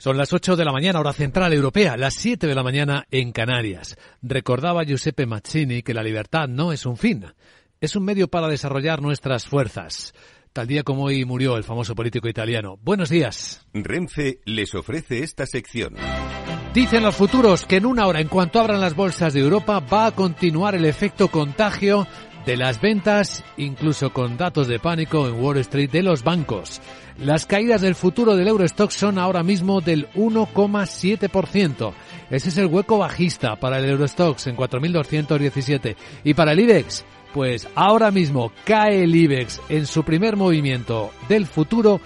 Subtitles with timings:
[0.00, 3.32] Son las 8 de la mañana, hora central europea, las 7 de la mañana en
[3.32, 3.96] Canarias.
[4.22, 7.26] Recordaba Giuseppe Mazzini que la libertad no es un fin,
[7.80, 10.14] es un medio para desarrollar nuestras fuerzas.
[10.52, 12.78] Tal día como hoy murió el famoso político italiano.
[12.80, 13.66] Buenos días.
[13.74, 15.96] Renfe les ofrece esta sección.
[16.72, 20.06] Dicen los futuros que en una hora, en cuanto abran las bolsas de Europa, va
[20.06, 22.06] a continuar el efecto contagio
[22.48, 26.80] de las ventas, incluso con datos de pánico en Wall Street de los bancos.
[27.18, 31.92] Las caídas del futuro del Eurostock son ahora mismo del 1,7%.
[32.30, 35.94] Ese es el hueco bajista para el Eurostox en 4.217.
[36.24, 41.44] Y para el IBEX, pues ahora mismo cae el IBEX en su primer movimiento del
[41.44, 42.00] futuro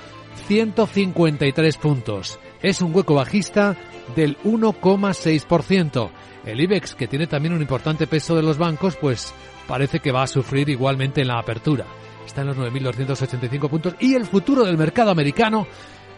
[0.49, 2.41] 153 puntos.
[2.61, 3.77] Es un hueco bajista
[4.17, 6.11] del 1,6%.
[6.45, 9.33] El IBEX, que tiene también un importante peso de los bancos, pues
[9.67, 11.87] parece que va a sufrir igualmente en la apertura
[12.27, 15.67] está en los 9.285 puntos y el futuro del mercado americano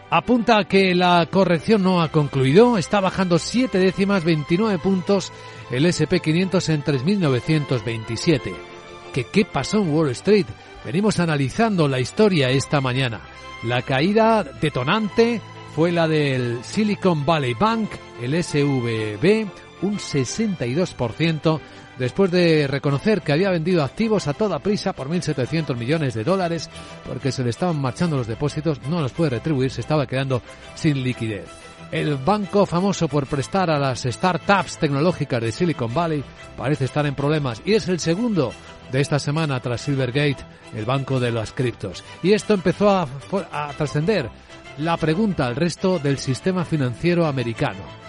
[0.09, 5.31] apunta a que la corrección no ha concluido, está bajando 7 décimas, 29 puntos
[5.71, 8.53] el SP500 en 3.927.
[9.13, 10.45] ¿Qué, ¿Qué pasó en Wall Street?
[10.85, 13.21] Venimos analizando la historia esta mañana.
[13.63, 15.41] La caída detonante
[15.75, 17.89] fue la del Silicon Valley Bank,
[18.21, 19.47] el SVB,
[19.81, 21.59] un 62%,
[21.97, 26.69] después de reconocer que había vendido activos a toda prisa por 1.700 millones de dólares
[27.07, 30.41] porque se le estaban marchando los depósitos, no los puede retribuir, se estaba quedando
[30.75, 31.47] sin liquidez.
[31.91, 36.23] El banco famoso por prestar a las startups tecnológicas de Silicon Valley
[36.57, 38.51] parece estar en problemas y es el segundo
[38.91, 40.43] de esta semana tras Silvergate,
[40.75, 42.03] el banco de las criptos.
[42.23, 43.07] Y esto empezó a,
[43.51, 44.29] a trascender
[44.77, 48.04] la pregunta al resto del sistema financiero americano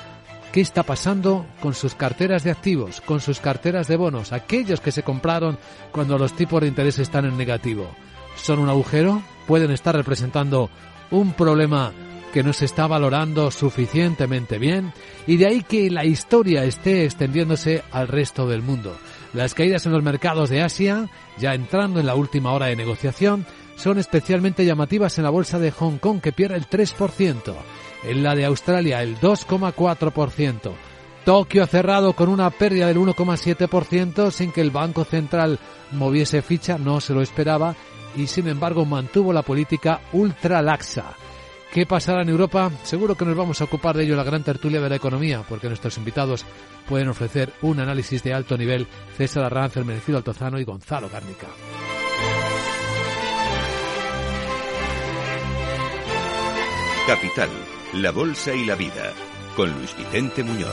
[0.52, 4.92] qué está pasando con sus carteras de activos, con sus carteras de bonos, aquellos que
[4.92, 5.58] se compraron
[5.92, 7.90] cuando los tipos de interés están en negativo.
[8.36, 9.22] ¿Son un agujero?
[9.46, 10.70] ¿Pueden estar representando
[11.10, 11.92] un problema
[12.32, 14.92] que no se está valorando suficientemente bien?
[15.26, 18.96] Y de ahí que la historia esté extendiéndose al resto del mundo.
[19.32, 21.08] Las caídas en los mercados de Asia,
[21.38, 23.46] ya entrando en la última hora de negociación,
[23.76, 27.54] son especialmente llamativas en la bolsa de Hong Kong que pierde el 3%
[28.06, 30.72] en la de Australia el 2,4%.
[31.24, 35.58] Tokio ha cerrado con una pérdida del 1,7% sin que el Banco Central
[35.92, 37.74] moviese ficha, no se lo esperaba
[38.16, 41.14] y sin embargo mantuvo la política ultra laxa.
[41.72, 42.70] ¿Qué pasará en Europa?
[42.84, 45.42] Seguro que nos vamos a ocupar de ello en la gran tertulia de la economía,
[45.46, 46.46] porque nuestros invitados
[46.88, 48.86] pueden ofrecer un análisis de alto nivel.
[49.16, 51.48] César Arranz, Merecido Altozano y Gonzalo Gárnica.
[57.06, 57.50] Capital
[58.02, 59.14] la Bolsa y la Vida,
[59.56, 60.68] con Luis Vicente Muñoz.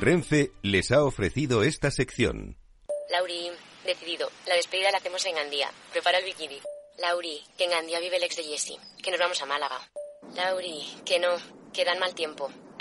[0.00, 2.56] Renfe les ha ofrecido esta sección.
[3.10, 3.50] Lauri,
[3.84, 4.30] decidido.
[4.46, 5.70] La despedida la hacemos en Gandía.
[5.92, 6.58] Prepara el bikini.
[6.98, 8.78] Lauri, que en Gandía vive el ex de Jesse.
[9.02, 9.80] Que nos vamos a Málaga.
[10.34, 11.36] Lauri, que no,
[11.74, 12.50] que dan mal tiempo.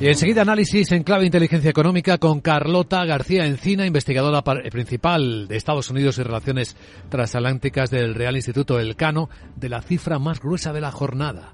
[0.00, 5.90] Y enseguida análisis en clave inteligencia económica con Carlota García Encina, investigadora principal de Estados
[5.90, 6.76] Unidos y Relaciones
[7.08, 11.52] Transatlánticas del Real Instituto Elcano, de la cifra más gruesa de la jornada.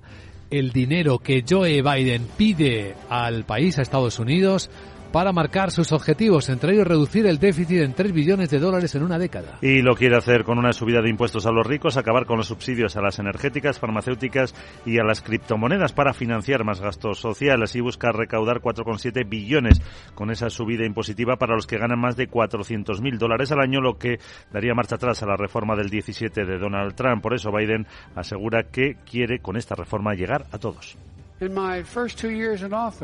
[0.51, 4.69] El dinero que Joe Biden pide al país, a Estados Unidos,
[5.15, 9.05] para marcar sus objetivos, entre ellos reducir el déficit en 3 billones de dólares en
[9.05, 9.59] una década.
[9.63, 12.49] Y lo quiere hacer con una subida de impuestos a los ricos, acabar con los
[12.49, 17.81] subsidios a las energéticas, farmacéuticas y a las criptomonedas para financiar más gastos sociales y
[17.81, 19.81] buscar recaudar 4,7 billones
[20.17, 23.99] con esa subida impositiva para los que ganan más de 400.000 dólares al año, lo
[23.99, 24.19] que
[24.53, 27.23] daría marcha atrás a la reforma del 17 de Donald Trump.
[27.23, 27.87] Por eso Biden
[28.17, 30.99] asegura que quiere con esta reforma llegar a todos.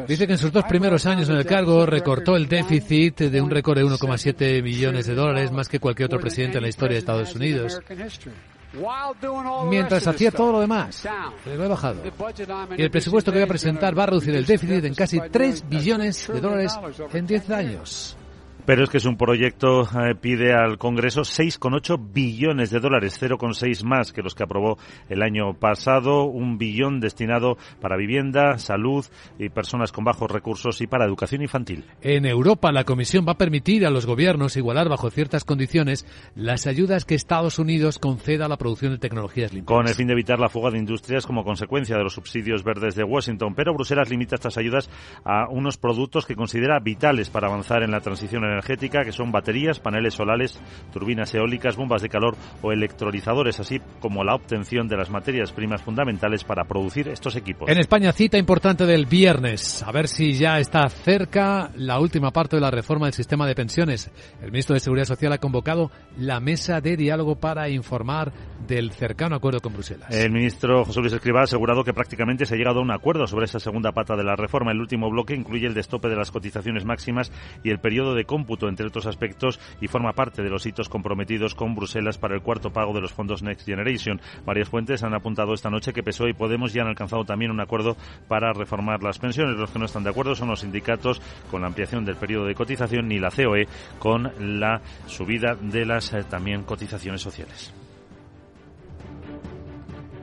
[0.06, 3.50] Dice que en sus dos primeros años en el cargo recortó el déficit de un
[3.50, 6.98] récord de 1,7 millones de dólares, más que cualquier otro presidente en la historia de
[7.00, 7.80] Estados Unidos.
[9.68, 11.06] Mientras hacía todo lo demás,
[11.44, 12.02] lo he bajado.
[12.76, 15.68] Y el presupuesto que voy a presentar va a reducir el déficit en casi 3
[15.68, 16.78] billones de dólares
[17.12, 18.16] en 10 años.
[18.70, 23.82] Pero es que es un proyecto, eh, pide al Congreso 6,8 billones de dólares, 0,6
[23.82, 24.78] más que los que aprobó
[25.08, 29.04] el año pasado, un billón destinado para vivienda, salud
[29.40, 31.84] y personas con bajos recursos y para educación infantil.
[32.00, 36.06] En Europa, la Comisión va a permitir a los gobiernos igualar bajo ciertas condiciones
[36.36, 39.76] las ayudas que Estados Unidos conceda a la producción de tecnologías limpias.
[39.76, 42.94] Con el fin de evitar la fuga de industrias como consecuencia de los subsidios verdes
[42.94, 43.52] de Washington.
[43.56, 44.88] Pero Bruselas limita estas ayudas
[45.24, 49.80] a unos productos que considera vitales para avanzar en la transición energética, que son baterías,
[49.80, 50.60] paneles solares,
[50.92, 55.82] turbinas eólicas, bombas de calor o electrolizadores, así como la obtención de las materias primas
[55.82, 57.68] fundamentales para producir estos equipos.
[57.68, 59.82] En España, cita importante del viernes.
[59.82, 63.54] A ver si ya está cerca la última parte de la reforma del sistema de
[63.54, 64.10] pensiones.
[64.42, 68.32] El ministro de Seguridad Social ha convocado la mesa de diálogo para informar
[68.66, 70.10] del cercano acuerdo con Bruselas.
[70.10, 73.26] El ministro José Luis Escrivá ha asegurado que prácticamente se ha llegado a un acuerdo
[73.26, 74.72] sobre esa segunda pata de la reforma.
[74.72, 77.32] El último bloque incluye el destope de las cotizaciones máximas
[77.64, 81.54] y el periodo de cómputo, entre otros aspectos, y forma parte de los hitos comprometidos
[81.54, 84.20] con Bruselas para el cuarto pago de los fondos Next Generation.
[84.44, 87.60] Varias fuentes han apuntado esta noche que PSOE y Podemos ya han alcanzado también un
[87.60, 87.96] acuerdo
[88.28, 89.56] para reformar las pensiones.
[89.56, 91.20] Los que no están de acuerdo son los sindicatos
[91.50, 93.68] con la ampliación del periodo de cotización ni la COE
[93.98, 97.72] con la subida de las eh, también cotizaciones sociales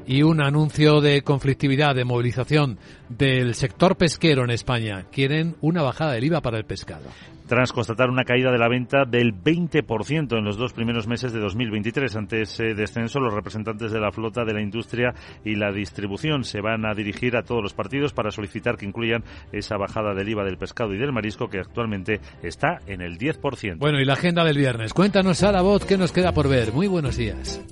[0.07, 2.79] y un anuncio de conflictividad, de movilización
[3.09, 5.05] del sector pesquero en España.
[5.11, 7.09] Quieren una bajada del IVA para el pescado.
[7.47, 11.39] Tras constatar una caída de la venta del 20% en los dos primeros meses de
[11.39, 12.13] 2023.
[12.17, 15.13] Ante ese descenso, los representantes de la flota, de la industria
[15.45, 19.23] y la distribución se van a dirigir a todos los partidos para solicitar que incluyan
[19.53, 23.77] esa bajada del IVA del pescado y del marisco que actualmente está en el 10%.
[23.77, 24.93] Bueno, y la agenda del viernes.
[24.93, 26.73] Cuéntanos, a la voz qué nos queda por ver.
[26.73, 27.63] Muy buenos días.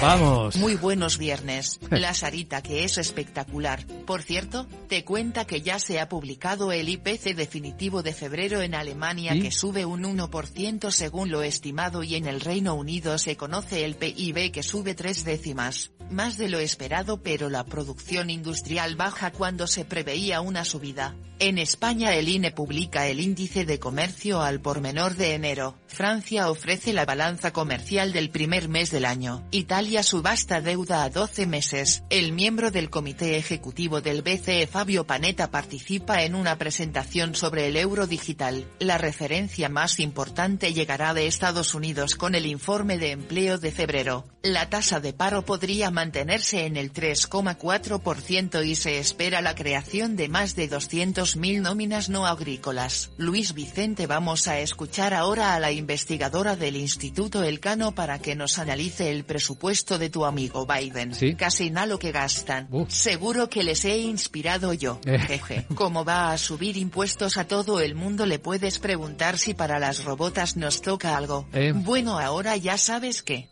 [0.00, 0.56] Vamos.
[0.56, 1.80] Muy buenos viernes.
[1.90, 3.86] La Sarita que es espectacular.
[4.06, 8.74] Por cierto, te cuenta que ya se ha publicado el IPC definitivo de febrero en
[8.74, 13.84] Alemania que sube un 1% según lo estimado y en el Reino Unido se conoce
[13.84, 19.32] el PIB que sube tres décimas más de lo esperado pero la producción industrial baja
[19.32, 21.14] cuando se preveía una subida.
[21.38, 25.76] En España el INE publica el índice de comercio al por menor de enero.
[25.86, 29.46] Francia ofrece la balanza comercial del primer mes del año.
[29.50, 32.02] Italia subasta deuda a 12 meses.
[32.10, 37.76] El miembro del comité ejecutivo del BCE Fabio Panetta participa en una presentación sobre el
[37.76, 38.66] euro digital.
[38.80, 44.26] La referencia más importante llegará de Estados Unidos con el informe de empleo de febrero.
[44.42, 50.28] La tasa de paro podría mantenerse en el 3,4% y se espera la creación de
[50.28, 53.10] más de 200.000 nóminas no agrícolas.
[53.18, 58.58] Luis Vicente vamos a escuchar ahora a la investigadora del Instituto Elcano para que nos
[58.58, 61.12] analice el presupuesto de tu amigo Biden.
[61.36, 62.68] Casi nada lo que gastan.
[62.88, 65.00] Seguro que les he inspirado yo.
[65.04, 65.18] Eh.
[65.18, 65.66] Jeje.
[65.74, 70.04] Como va a subir impuestos a todo el mundo le puedes preguntar si para las
[70.04, 71.46] robotas nos toca algo.
[71.52, 71.72] Eh.
[71.74, 73.48] Bueno ahora ya sabes que...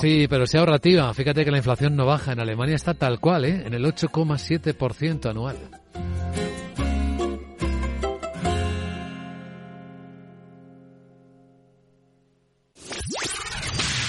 [0.00, 1.12] Sí, pero sea ahorrativa.
[1.12, 2.32] Fíjate que la inflación no baja.
[2.32, 3.62] En Alemania está tal cual, ¿eh?
[3.66, 5.56] En el 8,7% anual.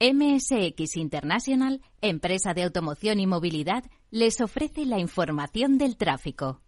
[0.00, 6.62] MSX International, empresa de automoción y movilidad, les ofrece la información del tráfico.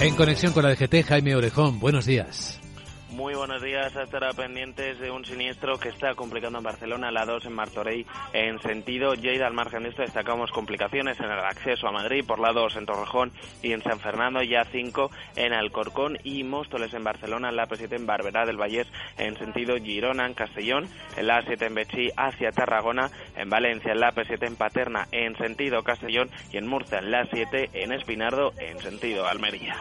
[0.00, 2.60] En conexión con la DGT, Jaime Orejón, buenos días.
[3.14, 3.94] Muy buenos días.
[3.94, 8.60] Estará pendientes de un siniestro que está complicando en Barcelona, la 2 en Martorell, en
[8.60, 9.46] sentido Lleida.
[9.46, 12.86] Al margen de esto, destacamos complicaciones en el acceso a Madrid, por la 2 en
[12.86, 13.30] Torrejón
[13.62, 18.06] y en San Fernando, ya 5 en Alcorcón y Móstoles en Barcelona, la P7 en
[18.06, 23.12] Barberá del Vallés, en sentido Girona, en Castellón, en la 7 en Bechí hacia Tarragona,
[23.36, 27.24] en Valencia, en la P7 en Paterna, en sentido Castellón y en Murcia, en la
[27.26, 29.76] 7 en Espinardo, en sentido Almería.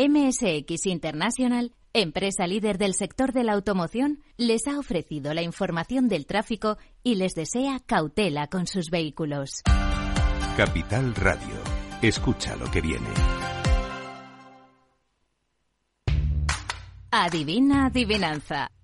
[0.00, 6.24] MSX International, empresa líder del sector de la automoción, les ha ofrecido la información del
[6.24, 9.60] tráfico y les desea cautela con sus vehículos.
[10.56, 11.54] Capital Radio.
[12.00, 13.10] Escucha lo que viene.
[17.10, 18.70] Adivina adivinanza.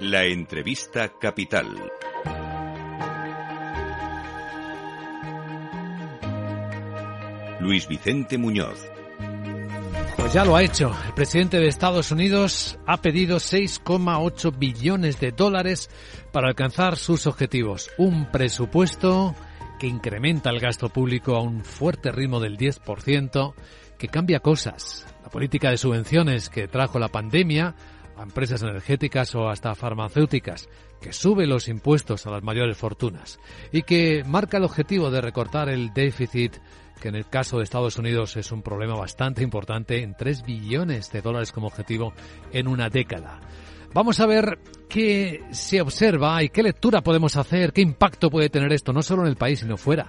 [0.00, 1.66] La entrevista capital.
[7.60, 8.90] Luis Vicente Muñoz.
[10.16, 10.90] Pues ya lo ha hecho.
[11.06, 15.90] El presidente de Estados Unidos ha pedido 6,8 billones de dólares
[16.32, 17.90] para alcanzar sus objetivos.
[17.98, 19.34] Un presupuesto
[19.78, 23.52] que incrementa el gasto público a un fuerte ritmo del 10%,
[23.98, 25.06] que cambia cosas.
[25.22, 27.74] La política de subvenciones que trajo la pandemia
[28.22, 30.68] empresas energéticas o hasta farmacéuticas,
[31.00, 33.40] que sube los impuestos a las mayores fortunas
[33.72, 36.56] y que marca el objetivo de recortar el déficit,
[37.00, 41.10] que en el caso de Estados Unidos es un problema bastante importante, en 3 billones
[41.10, 42.12] de dólares como objetivo
[42.52, 43.40] en una década.
[43.92, 44.58] Vamos a ver
[44.88, 49.22] qué se observa y qué lectura podemos hacer, qué impacto puede tener esto, no solo
[49.22, 50.06] en el país, sino fuera.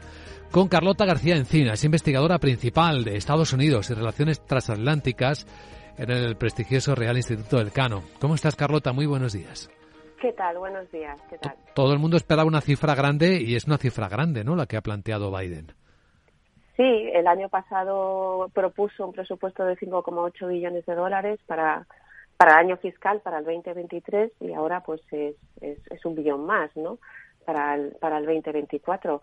[0.52, 5.48] Con Carlota García Encinas, investigadora principal de Estados Unidos y Relaciones Transatlánticas
[5.98, 8.04] en el prestigioso Real Instituto del Cano.
[8.20, 8.94] ¿Cómo estás, Carlota?
[8.94, 9.70] Muy buenos días.
[10.20, 10.58] ¿Qué tal?
[10.58, 11.20] Buenos días.
[11.30, 11.56] ¿Qué tal?
[11.74, 14.56] Todo el mundo esperaba una cifra grande y es una cifra grande, ¿no?
[14.56, 15.74] La que ha planteado Biden.
[16.78, 21.86] Sí, el año pasado propuso un presupuesto de 5,8 billones de dólares para
[22.42, 26.44] para el año fiscal, para el 2023, y ahora pues es, es, es un billón
[26.48, 26.98] más, ¿no?
[27.46, 29.22] Para el, para el 2024.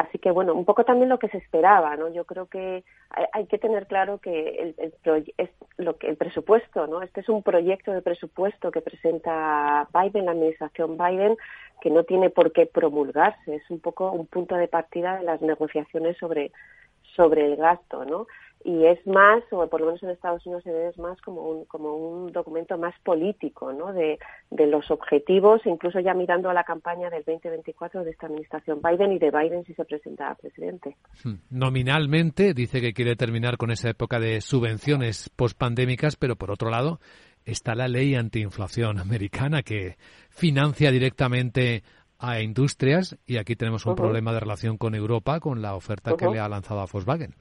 [0.00, 2.08] Así que bueno, un poco también lo que se esperaba, ¿no?
[2.08, 2.84] Yo creo que
[3.32, 4.94] hay, que tener claro que el,
[5.36, 7.02] es lo que el presupuesto, ¿no?
[7.02, 11.36] Este es un proyecto de presupuesto que presenta Biden, la administración Biden,
[11.82, 15.42] que no tiene por qué promulgarse, es un poco un punto de partida de las
[15.42, 16.50] negociaciones sobre
[17.14, 18.26] sobre el gasto, ¿no?
[18.62, 21.42] Y es más, o por lo menos en Estados Unidos se ve es más como
[21.42, 23.92] un, como un documento más político, ¿no?
[23.92, 24.18] De,
[24.50, 29.12] de los objetivos, incluso ya mirando a la campaña del 2024 de esta administración Biden
[29.12, 30.96] y de Biden si se presenta a presidente.
[31.24, 31.36] Hmm.
[31.48, 37.00] Nominalmente dice que quiere terminar con esa época de subvenciones pospandémicas, pero por otro lado
[37.46, 39.96] está la ley antiinflación americana que
[40.28, 41.82] financia directamente
[42.18, 46.28] a industrias y aquí tenemos un problema de relación con Europa con la oferta que
[46.28, 47.34] le ha lanzado a Volkswagen.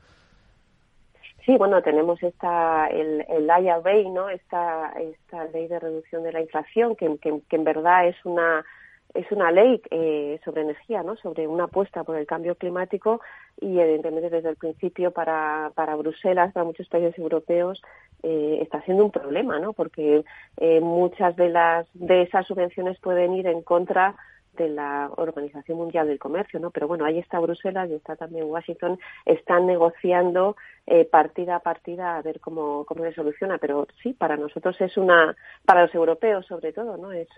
[1.46, 4.29] Sí, bueno, tenemos esta, el, el IRA, ¿no?
[4.29, 8.65] Esta, esta ley de reducción de la inflación, que, que, en verdad es una,
[9.13, 11.15] es una ley eh, sobre energía, ¿no?
[11.17, 13.22] Sobre una apuesta por el cambio climático
[13.60, 17.81] y evidentemente desde el principio para, para Bruselas, para muchos países europeos,
[18.24, 19.74] eh, está siendo un problema, ¿no?
[19.74, 20.24] Porque
[20.58, 24.15] eh, muchas de las de esas subvenciones pueden ir en contra
[24.59, 26.69] de la Organización Mundial del Comercio, ¿no?
[26.69, 32.17] Pero bueno, ahí está Bruselas y está también Washington, están negociando eh, partida a partida
[32.17, 33.57] a ver cómo, cómo se soluciona.
[33.57, 35.35] Pero sí, para nosotros es una,
[35.65, 37.11] para los europeos sobre todo, ¿no?
[37.11, 37.29] Es,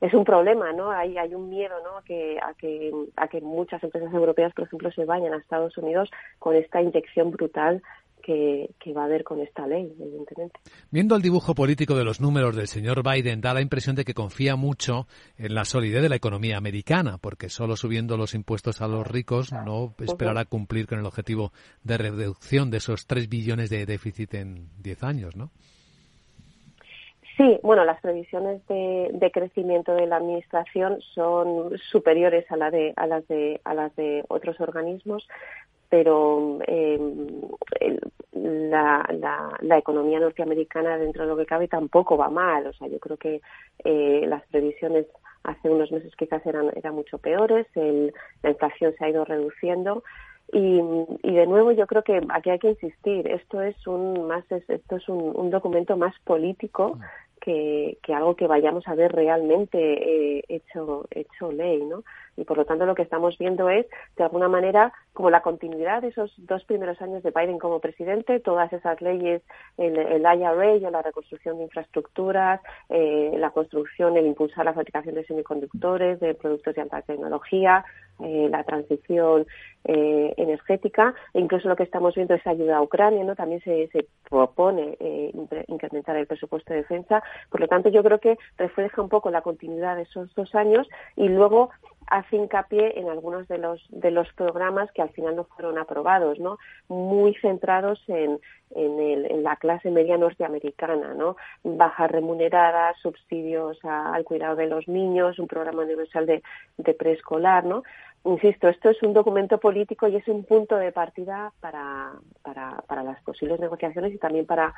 [0.00, 0.90] es un problema, ¿no?
[0.90, 1.98] Hay, hay un miedo, ¿no?
[1.98, 5.78] A que, a que, a que muchas empresas europeas, por ejemplo, se vayan a Estados
[5.78, 7.82] Unidos con esta inyección brutal
[8.26, 10.58] que, va a haber con esta ley, evidentemente.
[10.90, 14.14] Viendo el dibujo político de los números del señor Biden, da la impresión de que
[14.14, 15.06] confía mucho
[15.38, 19.52] en la solidez de la economía americana, porque solo subiendo los impuestos a los ricos
[19.52, 21.52] no esperará cumplir con el objetivo
[21.84, 25.50] de reducción de esos 3 billones de déficit en 10 años, ¿no?
[27.36, 32.94] Sí, bueno, las previsiones de, de, crecimiento de la administración son superiores a, la de,
[32.96, 35.28] a, las de, a las de otros organismos,
[35.96, 37.00] pero eh,
[38.32, 42.66] la, la, la, economía norteamericana dentro de lo que cabe tampoco va mal.
[42.66, 43.40] O sea, yo creo que
[43.82, 45.06] eh, las previsiones
[45.42, 50.04] hace unos meses quizás eran, eran mucho peores, la inflación se ha ido reduciendo
[50.52, 50.82] y,
[51.22, 54.96] y, de nuevo yo creo que aquí hay que insistir esto es un más esto
[54.96, 56.98] es un, un documento más político
[57.46, 62.02] que, que, algo que vayamos a ver realmente eh, hecho hecho ley no
[62.36, 63.86] y por lo tanto lo que estamos viendo es
[64.16, 68.40] de alguna manera como la continuidad de esos dos primeros años de Biden como presidente,
[68.40, 69.42] todas esas leyes,
[69.78, 72.60] el, el IRA, la reconstrucción de infraestructuras,
[72.90, 77.84] eh, la construcción, el impulsar la fabricación de semiconductores, de productos de alta tecnología,
[78.20, 79.46] eh, la transición
[79.84, 83.36] eh, energética, e incluso lo que estamos viendo es ayuda a Ucrania, ¿no?
[83.36, 85.32] También se, se propone eh,
[85.68, 87.22] incrementar el presupuesto de defensa.
[87.50, 90.88] Por lo tanto, yo creo que refleja un poco la continuidad de esos dos años
[91.14, 91.70] y luego
[92.08, 96.38] hace hincapié en algunos de los de los programas que al final no fueron aprobados,
[96.38, 96.58] ¿no?
[96.88, 101.36] Muy centrados en, en, el, en la clase media norteamericana, ¿no?
[101.64, 106.42] Bajas remuneradas, subsidios al cuidado de los niños, un programa universal de,
[106.76, 107.82] de preescolar, ¿no?
[108.24, 113.04] Insisto, esto es un documento político y es un punto de partida para, para, para
[113.04, 114.74] las posibles negociaciones y también para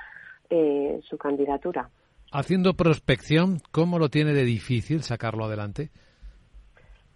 [0.50, 1.88] eh, su candidatura.
[2.30, 5.88] Haciendo prospección, ¿cómo lo tiene de difícil sacarlo adelante?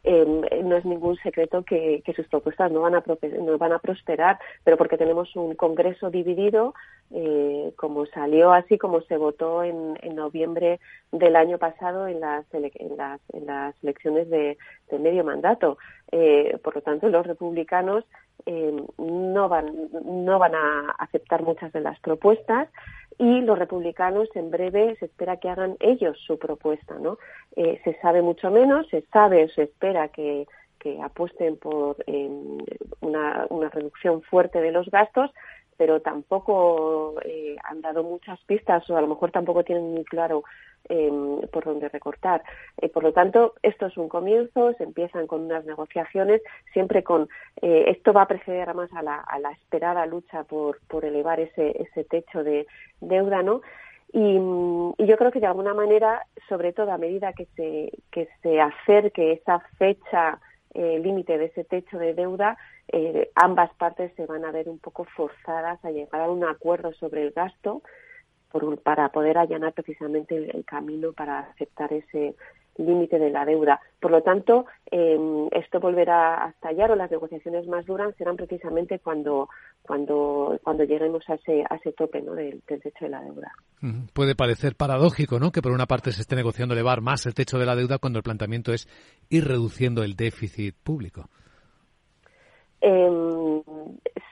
[0.04, 3.04] Eh, no es ningún secreto que, sus propuestas no van, a,
[3.40, 6.75] no van a prosperar, pero porque tenemos un Congreso dividido,
[7.12, 10.80] eh, como salió así, como se votó en, en noviembre
[11.12, 14.59] del año pasado en las, en las, en las elecciones de,
[14.90, 15.78] de medio mandato.
[16.11, 18.04] Eh, por lo tanto, los republicanos
[18.46, 22.68] eh, no, van, no van a aceptar muchas de las propuestas
[23.18, 27.18] y los republicanos en breve se espera que hagan ellos su propuesta, ¿no?
[27.56, 30.46] Eh, se sabe mucho menos, se sabe, se espera que,
[30.78, 31.96] que apuesten por
[33.00, 35.30] una, una reducción fuerte de los gastos,
[35.76, 40.45] pero tampoco eh, han dado muchas pistas o a lo mejor tampoco tienen muy claro
[40.88, 42.43] em, por dónde recortar.
[42.81, 47.29] Eh, por lo tanto, esto es un comienzo, se empiezan con unas negociaciones, siempre con
[47.61, 51.83] eh, esto va a preceder a la, a la esperada lucha por, por elevar ese,
[51.83, 52.67] ese techo de
[53.00, 53.62] deuda, ¿no?
[54.12, 54.37] Y,
[54.99, 58.61] y, yo creo que de alguna manera, sobre todo a medida que se, que se
[58.61, 60.38] acerque esa fecha
[60.75, 62.57] eh, límite de ese techo de deuda,
[62.88, 66.92] eh, ambas partes se van a ver un poco forzadas a llegar a un acuerdo
[66.94, 67.82] sobre el gasto
[68.50, 72.34] por, para poder allanar precisamente el, camino para aceptar ese
[72.76, 73.80] límite de la deuda.
[74.00, 75.18] Por lo tanto, eh,
[75.52, 79.49] esto volverá a estallar o las negociaciones más duras serán precisamente cuando
[79.82, 82.34] cuando cuando lleguemos a ese a ese tope ¿no?
[82.34, 83.52] del, del, techo de la deuda.
[84.14, 85.50] Puede parecer paradójico, ¿no?
[85.50, 88.18] Que por una parte se esté negociando elevar más el techo de la deuda cuando
[88.18, 88.88] el planteamiento es
[89.28, 91.28] ir reduciendo el déficit público.
[92.84, 93.62] Eh,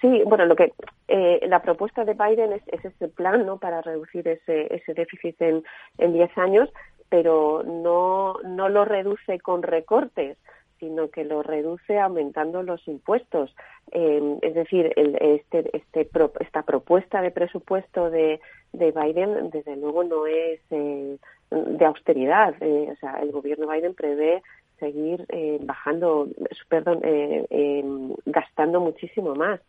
[0.01, 0.73] sí, bueno, lo que
[1.07, 3.59] eh, la propuesta de Biden es, es, ese plan, ¿no?
[3.59, 5.63] Para reducir ese, ese déficit en,
[5.99, 6.69] en 10 años,
[7.09, 10.37] pero no, no lo reduce con recortes,
[10.81, 13.55] sino que lo reduce aumentando los impuestos.
[13.93, 16.09] Eh, es decir, el, este, este
[16.41, 18.41] esta propuesta de presupuesto de,
[18.73, 21.19] de Biden, desde luego, no es eh,
[21.51, 22.55] de austeridad.
[22.61, 24.43] Eh, o sea, el gobierno Biden prevé
[24.81, 26.29] seguir eh, bajando,
[26.69, 27.85] perdón, eh, eh,
[28.27, 29.61] gastando muchísimo más.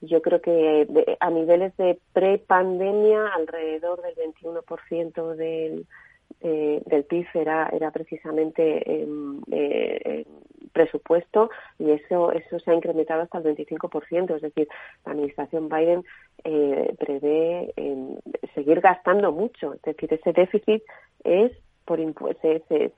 [0.00, 0.86] yo creo que
[1.20, 5.86] a niveles de pre-pandemia, alrededor del 21% del,
[6.40, 9.40] del PIB era, era precisamente em,
[10.72, 14.36] presupuesto y eso eso se ha incrementado hasta el 25%.
[14.36, 14.68] Es decir,
[15.04, 16.04] la administración Biden
[16.98, 18.16] prevé em,
[18.54, 19.74] seguir gastando mucho.
[19.74, 20.82] Es decir, ese déficit
[21.24, 21.52] es
[21.84, 21.98] por
[22.42, 22.92] se, se,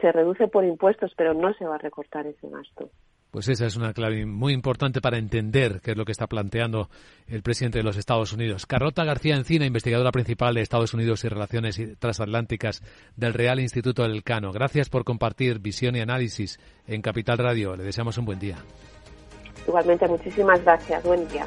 [0.00, 2.90] se, reduce por impuestos, pero no se va a recortar ese gasto.
[3.30, 6.88] Pues esa es una clave muy importante para entender qué es lo que está planteando
[7.28, 8.66] el presidente de los Estados Unidos.
[8.66, 12.82] Carlota García Encina, investigadora principal de Estados Unidos y Relaciones Transatlánticas
[13.16, 14.50] del Real Instituto del Cano.
[14.50, 17.76] Gracias por compartir visión y análisis en Capital Radio.
[17.76, 18.56] Le deseamos un buen día.
[19.66, 21.04] Igualmente, muchísimas gracias.
[21.04, 21.46] Buen día.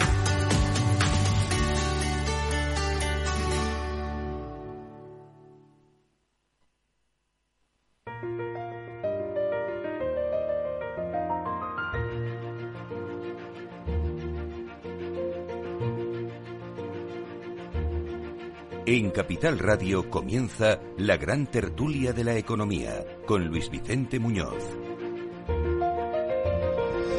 [18.93, 24.61] En Capital Radio comienza la gran tertulia de la economía con Luis Vicente Muñoz.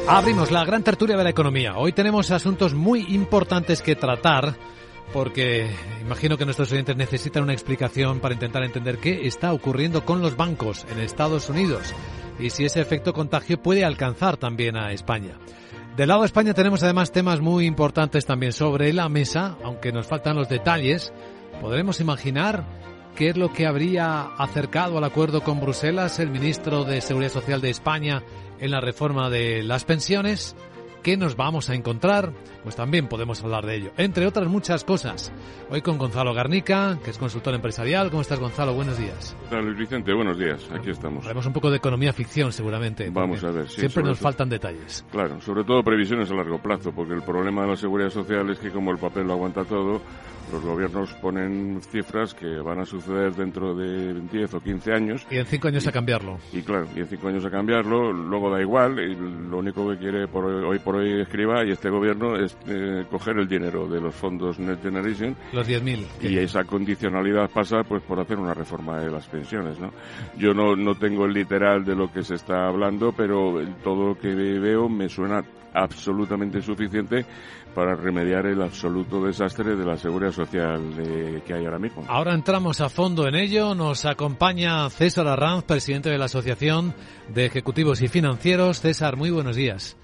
[0.07, 1.75] Abrimos la gran tertulia de la economía.
[1.77, 4.55] Hoy tenemos asuntos muy importantes que tratar
[5.13, 5.67] porque
[5.99, 10.37] imagino que nuestros oyentes necesitan una explicación para intentar entender qué está ocurriendo con los
[10.37, 11.91] bancos en Estados Unidos
[12.37, 15.39] y si ese efecto contagio puede alcanzar también a España.
[15.97, 20.05] Del lado de España tenemos además temas muy importantes también sobre la mesa, aunque nos
[20.05, 21.11] faltan los detalles
[21.63, 22.65] ¿Podremos imaginar
[23.15, 27.61] qué es lo que habría acercado al acuerdo con Bruselas el ministro de Seguridad Social
[27.61, 28.21] de España
[28.59, 30.57] en la reforma de las pensiones?
[31.03, 32.33] ¿Qué nos vamos a encontrar?
[32.63, 35.31] Pues también podemos hablar de ello, entre otras muchas cosas.
[35.69, 38.09] Hoy con Gonzalo Garnica, que es consultor empresarial.
[38.09, 38.73] ¿Cómo estás, Gonzalo?
[38.73, 39.33] Buenos días.
[39.43, 40.13] ¿Qué tal, Luis Vicente?
[40.13, 40.69] Buenos días.
[40.69, 41.23] Aquí estamos.
[41.23, 43.09] Haremos un poco de economía ficción, seguramente.
[43.09, 43.69] Vamos a ver.
[43.69, 45.05] siempre nos faltan detalles.
[45.11, 48.59] Claro, sobre todo previsiones a largo plazo, porque el problema de la seguridad social es
[48.59, 50.01] que como el papel lo aguanta todo,
[50.51, 55.27] los gobiernos ponen cifras que van a suceder dentro de 10 o 15 años.
[55.29, 56.37] Y en 5 años a cambiarlo.
[56.51, 59.97] Y claro, y en 5 años a cambiarlo, luego da igual, y lo único que
[59.97, 64.01] quiere por hoy, por hoy escriba y este gobierno es eh, coger el dinero de
[64.01, 65.35] los fondos Next Generation.
[65.51, 66.05] Los 10.000.
[66.21, 69.91] Y esa condicionalidad pasa pues por hacer una reforma de las pensiones, ¿no?
[70.37, 74.17] Yo no, no tengo el literal de lo que se está hablando, pero todo lo
[74.17, 77.25] que veo me suena absolutamente suficiente
[77.73, 82.03] para remediar el absoluto desastre de la seguridad social eh, que hay ahora mismo.
[82.07, 83.75] Ahora entramos a fondo en ello.
[83.75, 86.93] Nos acompaña César Arranz, presidente de la Asociación
[87.29, 88.81] de Ejecutivos y Financieros.
[88.81, 89.97] César, muy buenos días.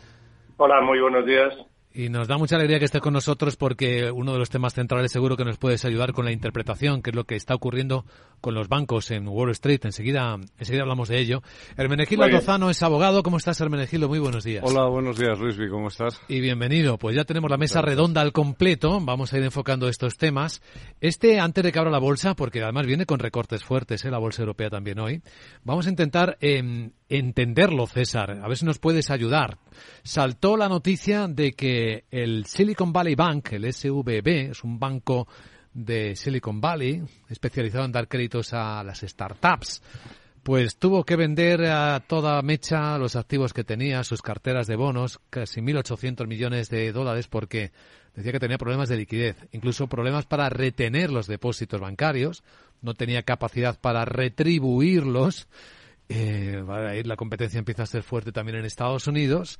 [0.58, 1.54] Hola, muy buenos días.
[2.00, 5.12] Y nos da mucha alegría que estés con nosotros porque uno de los temas centrales
[5.12, 8.06] seguro que nos puedes ayudar con la interpretación, que es lo que está ocurriendo
[8.40, 9.82] con los bancos en Wall Street.
[9.84, 11.44] Enseguida, enseguida hablamos de ello.
[11.76, 13.22] Hermenegildo Lozano es abogado.
[13.22, 14.08] ¿Cómo estás, Hermenegildo?
[14.08, 14.64] Muy buenos días.
[14.66, 15.70] Hola, buenos días, Luisby.
[15.70, 16.22] ¿Cómo estás?
[16.30, 16.98] Y bienvenido.
[16.98, 19.02] Pues ya tenemos la mesa redonda al completo.
[19.02, 20.62] Vamos a ir enfocando estos temas.
[21.02, 24.10] Este, antes de que abra la bolsa, porque además viene con recortes fuertes, ¿eh?
[24.10, 25.22] la bolsa europea también hoy,
[25.66, 28.40] vamos a intentar eh, entenderlo, César.
[28.42, 29.58] A ver si nos puedes ayudar.
[30.04, 35.28] Saltó la noticia de que el Silicon Valley Bank, el SVB, es un banco
[35.74, 39.82] de Silicon Valley especializado en dar créditos a las startups,
[40.44, 45.20] pues tuvo que vender a toda mecha los activos que tenía, sus carteras de bonos,
[45.30, 47.72] casi 1.800 millones de dólares, porque
[48.16, 52.44] decía que tenía problemas de liquidez, incluso problemas para retener los depósitos bancarios,
[52.82, 55.48] no tenía capacidad para retribuirlos
[56.10, 59.60] eh, la competencia empieza a ser fuerte también en Estados Unidos.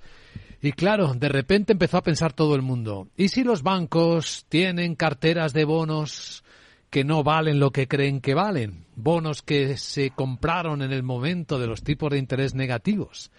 [0.62, 4.96] Y claro, de repente empezó a pensar todo el mundo, ¿y si los bancos tienen
[4.96, 6.44] carteras de bonos
[6.90, 8.86] que no valen lo que creen que valen?
[8.96, 13.32] Bonos que se compraron en el momento de los tipos de interés negativos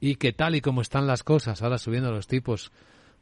[0.00, 2.72] y que tal y como están las cosas, ahora subiendo los tipos,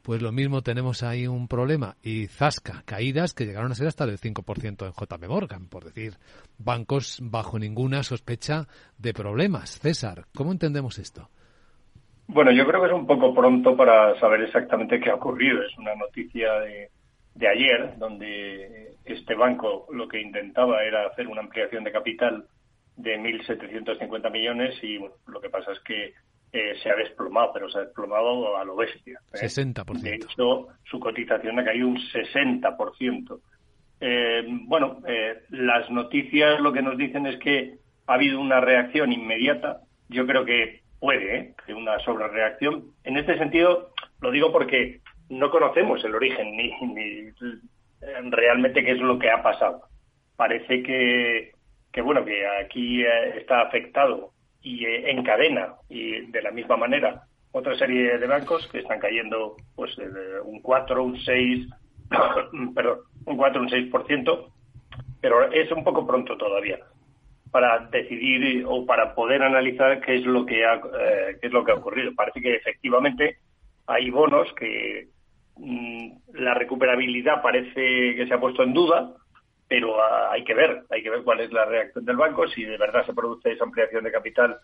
[0.05, 1.95] pues lo mismo tenemos ahí un problema.
[2.03, 6.13] Y zasca, caídas que llegaron a ser hasta del 5% en JP Morgan, por decir,
[6.59, 8.67] bancos bajo ninguna sospecha
[8.99, 9.79] de problemas.
[9.79, 11.29] César, ¿cómo entendemos esto?
[12.27, 15.63] Bueno, yo creo que es un poco pronto para saber exactamente qué ha ocurrido.
[15.63, 16.89] Es una noticia de,
[17.33, 22.45] de ayer, donde este banco lo que intentaba era hacer una ampliación de capital
[22.95, 26.13] de 1.750 millones y bueno, lo que pasa es que
[26.55, 29.19] eh, se ha desplomado, pero se ha desplomado a lo bestia.
[29.33, 29.45] ¿eh?
[29.45, 29.99] 60%.
[29.99, 33.41] De hecho, su cotización ha caído un 60%.
[33.99, 37.75] Eh, bueno, eh, las noticias lo que nos dicen es que
[38.07, 39.81] ha habido una reacción inmediata.
[40.07, 41.53] Yo creo que puede, ¿eh?
[41.65, 42.85] que una sobrereacción.
[43.03, 43.89] En este sentido,
[44.21, 47.31] lo digo porque no conocemos el origen ni, ni
[48.29, 49.81] realmente qué es lo que ha pasado.
[50.37, 51.51] Parece que,
[51.91, 53.03] que bueno, que aquí
[53.35, 54.34] está afectado
[54.65, 59.55] y eh, encadena y de la misma manera otra serie de bancos que están cayendo
[59.75, 59.95] pues
[60.43, 61.67] un 4, un 6,
[62.75, 64.51] perdón, un 4, un 6%,
[65.21, 66.79] pero es un poco pronto todavía
[67.51, 71.63] para decidir o para poder analizar qué es lo que ha, eh, qué es lo
[71.63, 72.13] que ha ocurrido.
[72.13, 73.37] Parece que efectivamente
[73.87, 75.07] hay bonos que
[75.55, 79.13] mm, la recuperabilidad parece que se ha puesto en duda,
[79.75, 82.63] pero ah, hay que ver, hay que ver cuál es la reacción del banco, si
[82.63, 84.57] de verdad se produce esa ampliación de capital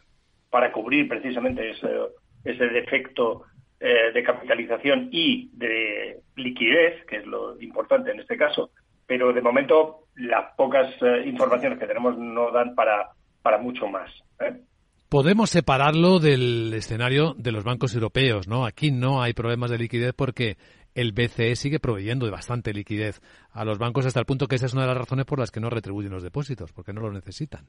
[0.49, 3.43] para cubrir precisamente ese, defecto
[3.81, 8.71] eh, de capitalización y de liquidez, que es lo importante en este caso.
[9.05, 13.09] Pero de momento las pocas eh, informaciones que tenemos no dan para,
[13.41, 14.09] para mucho más.
[14.39, 14.61] ¿eh?
[15.09, 18.65] Podemos separarlo del escenario de los bancos europeos, ¿no?
[18.65, 20.55] Aquí no hay problemas de liquidez porque
[20.95, 24.65] el BCE sigue proveyendo de bastante liquidez a los bancos hasta el punto que esa
[24.65, 27.11] es una de las razones por las que no retribuyen los depósitos, porque no lo
[27.11, 27.65] necesitan.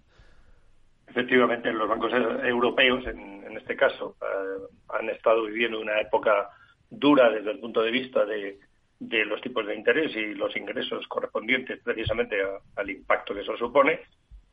[1.07, 2.13] Efectivamente, los bancos
[2.45, 6.49] europeos, en, este caso, eh, han estado viviendo una época
[6.91, 8.59] dura desde el punto de vista de,
[9.27, 12.37] los tipos de interés y los ingresos correspondientes precisamente
[12.77, 14.01] al impacto que eso supone,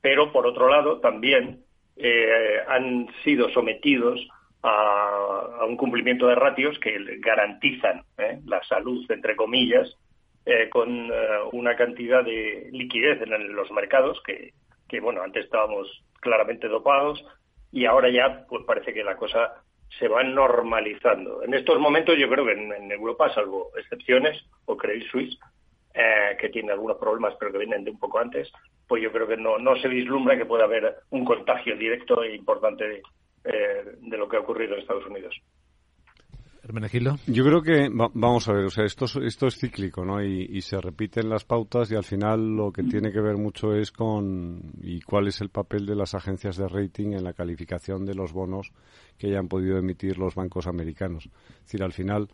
[0.02, 1.64] pero por otro lado también
[1.96, 4.20] eh, han sido sometidos
[4.64, 8.40] a, un cumplimiento de ratios que garantizan ¿eh?
[8.46, 9.96] la salud, entre comillas,
[10.46, 11.12] eh, con eh,
[11.52, 14.54] una cantidad de liquidez en los mercados que,
[14.88, 15.88] que, bueno, antes estábamos
[16.20, 17.24] claramente dopados
[17.72, 19.64] y ahora ya pues parece que la cosa
[19.98, 21.44] se va normalizando.
[21.44, 25.38] En estos momentos yo creo que en, Europa, salvo excepciones, o Credit Suisse,
[26.40, 28.52] que tiene algunos problemas pero que vienen de un poco antes,
[28.88, 32.36] pues yo creo que no, no se vislumbra que pueda haber un contagio directo e
[32.36, 33.02] importante de,
[33.44, 35.36] eh, de lo que ha ocurrido en Estados Unidos.
[36.70, 37.16] Hermenegildo.
[37.26, 40.24] Yo creo que, vamos a ver, o sea, esto, esto es cíclico, ¿no?
[40.24, 43.92] Y, se repiten las pautas y al final lo que tiene que ver mucho es
[43.92, 48.14] con y cuál es el papel de las agencias de rating en la calificación de
[48.14, 48.72] los bonos
[49.18, 51.26] que hayan podido emitir los bancos americanos.
[51.26, 52.28] Es decir, al final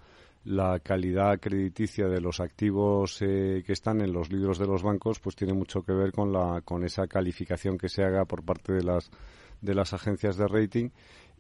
[0.43, 5.19] la calidad crediticia de los activos eh, que están en los libros de los bancos
[5.19, 8.73] pues tiene mucho que ver con la con esa calificación que se haga por parte
[8.73, 9.09] de las
[9.61, 10.89] de las agencias de rating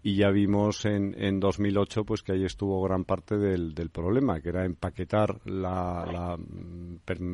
[0.05, 4.39] y ya vimos en, en 2008 pues que ahí estuvo gran parte del, del problema,
[4.39, 6.37] que era empaquetar la, la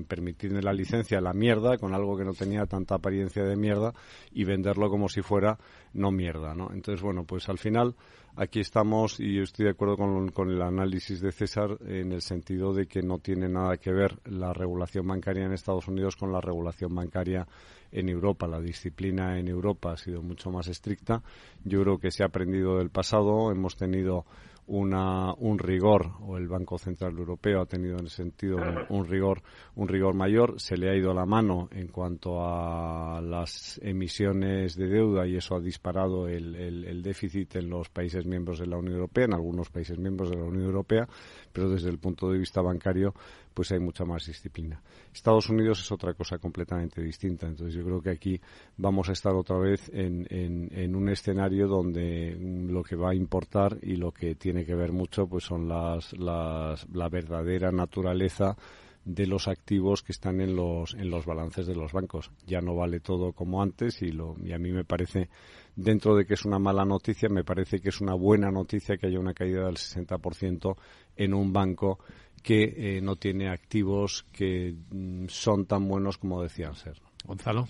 [0.07, 3.93] permitir la licencia la mierda con algo que no tenía tanta apariencia de mierda
[4.31, 5.59] y venderlo como si fuera
[5.93, 6.71] no mierda, ¿no?
[6.71, 7.93] Entonces, bueno, pues al final
[8.35, 12.21] aquí estamos y yo estoy de acuerdo con, con el análisis de César en el
[12.21, 16.31] sentido de que no tiene nada que ver la regulación bancaria en Estados Unidos con
[16.31, 17.47] la regulación bancaria
[17.91, 18.47] en Europa.
[18.47, 21.21] La disciplina en Europa ha sido mucho más estricta.
[21.63, 23.51] Yo creo que se ha aprendido del pasado.
[23.51, 24.25] Hemos tenido
[24.71, 28.57] una, un rigor, o el Banco Central Europeo ha tenido en ese sentido
[28.87, 29.41] un, rigor,
[29.75, 30.61] un rigor mayor.
[30.61, 35.55] Se le ha ido la mano en cuanto a las emisiones de deuda y eso
[35.55, 39.69] ha disparado el, el, déficit en los países miembros de la Unión Europea, en algunos
[39.69, 41.05] países miembros de la Unión Europea,
[41.51, 43.13] pero desde el punto de vista bancario,
[43.53, 44.81] pues hay mucha más disciplina.
[45.13, 47.47] Estados Unidos es otra cosa completamente distinta.
[47.47, 48.39] Entonces yo creo que aquí
[48.77, 53.77] vamos a estar otra vez en, en, un escenario donde lo que va a importar
[53.81, 58.57] y lo que tiene tiene que ver mucho pues son las, las, la verdadera naturaleza
[59.05, 62.31] de los activos que están en los en los balances de los bancos.
[62.45, 65.29] Ya no vale todo como antes y lo y a mí me parece
[65.73, 69.07] dentro de que es una mala noticia, me parece que es una buena noticia que
[69.07, 70.75] haya una caída del 60%
[71.15, 71.99] en un banco
[72.41, 76.97] que eh, no tiene activos que mm, son tan buenos como decían ser.
[77.25, 77.67] Gonzalo.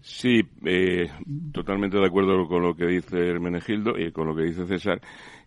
[0.00, 1.08] Sí, eh,
[1.52, 5.00] totalmente de acuerdo con lo que dice Hermenegildo y con lo que dice César.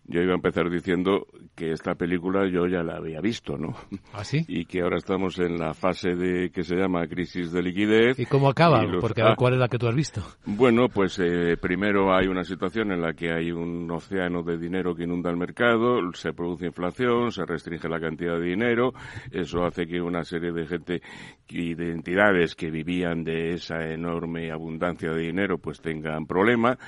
[0.08, 3.74] Yo iba a empezar diciendo que esta película yo ya la había visto, ¿no?
[4.12, 4.44] ¿Ah, sí?
[4.48, 8.18] Y que ahora estamos en la fase de que se llama crisis de liquidez.
[8.18, 8.84] ¿Y cómo acaba?
[9.00, 10.22] Porque a ver, ¿cuál es la que tú has visto?
[10.44, 14.94] Bueno, pues eh, primero hay una situación en la que hay un océano de dinero
[14.94, 18.92] que inunda el mercado, se produce inflación, se restringe la cantidad de dinero,
[19.30, 21.02] eso hace que una serie de gente
[21.48, 26.78] y de entidades que vivían de esa enorme abundancia de dinero pues tengan problemas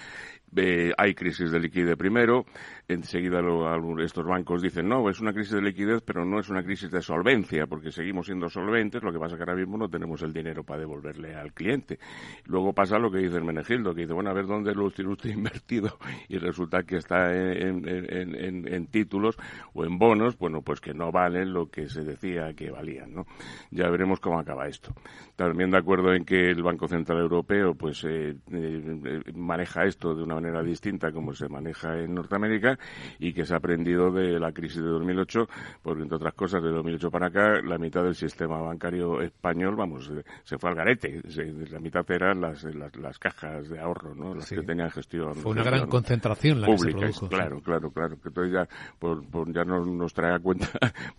[0.57, 2.47] eh, hay crisis de liquidez primero,
[2.89, 6.63] enseguida lo, estos bancos dicen, no, es una crisis de liquidez, pero no es una
[6.63, 9.91] crisis de solvencia, porque seguimos siendo solventes, lo que pasa es que ahora mismo no
[9.91, 11.99] tenemos el dinero para devolverle al cliente.
[12.47, 15.13] Luego pasa lo que dice el Menegildo, que dice, bueno, a ver dónde lo tiene
[15.13, 15.99] usted invertido,
[16.29, 19.37] y resulta que está en, en, títulos
[19.75, 23.27] o en bonos, bueno, pues que no valen lo que se decía que valían, ¿no?
[23.71, 24.95] Ya veremos cómo acaba esto.
[25.37, 30.23] También de acuerdo en que el Banco Central Europeo, pues, eh, eh, maneja esto de
[30.23, 32.78] una manera distinta como se maneja en Norteamérica
[33.19, 35.49] y que se ha aprendido de la crisis de 2008,
[35.83, 40.11] porque entre otras cosas de 2008 para acá la mitad del sistema bancario español, vamos,
[40.45, 41.23] se fue al garete.
[41.71, 44.35] la mitad eran las, las, cajas de ahorro, ¿no?
[44.35, 45.35] Las que tenían gestión.
[45.35, 47.07] Fue una gran concentración la pública.
[47.07, 48.17] Que se claro, claro, claro.
[48.21, 50.69] Que entonces ya, por, ya no nos trae a cuenta,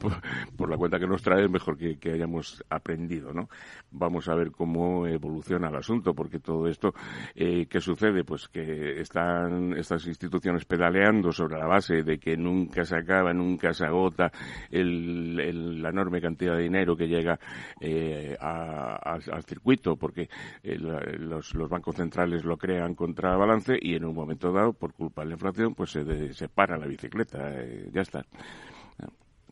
[0.57, 3.49] por, la cuenta que nos trae, es mejor que, que hayamos aprendido, ¿no?
[3.91, 6.93] Vamos a ver cómo evoluciona el asunto, porque todo esto,
[7.35, 8.23] eh, ¿qué sucede?
[8.23, 13.73] Pues que están estas instituciones pedaleando sobre la base de que nunca se acaba, nunca
[13.73, 14.31] se agota
[14.71, 17.39] el, la enorme cantidad de dinero que llega
[17.81, 20.29] eh, al circuito, porque
[20.63, 25.21] eh, los, bancos centrales lo crean contra balance y en un momento dado, por culpa
[25.21, 27.51] de la inflación, pues se, se para la bicicleta.
[27.61, 28.25] Eh, ya está.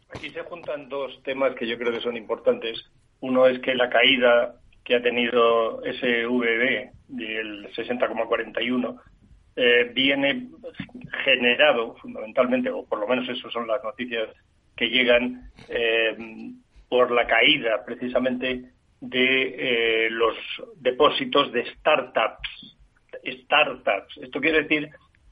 [0.10, 2.80] Aquí se juntan dos temas que yo creo que son importantes.
[3.20, 8.98] Uno es que la caída que ha tenido ese VB del 60,41
[9.60, 10.50] eh, viene
[11.26, 14.30] generado fundamentalmente, o por lo menos eso son las noticias
[14.76, 16.16] que llegan, eh,
[16.88, 20.36] por la caída precisamente de eh, los
[20.78, 22.78] depósitos de startups.
[23.44, 24.18] Startups.
[24.22, 24.90] Esto quiere decir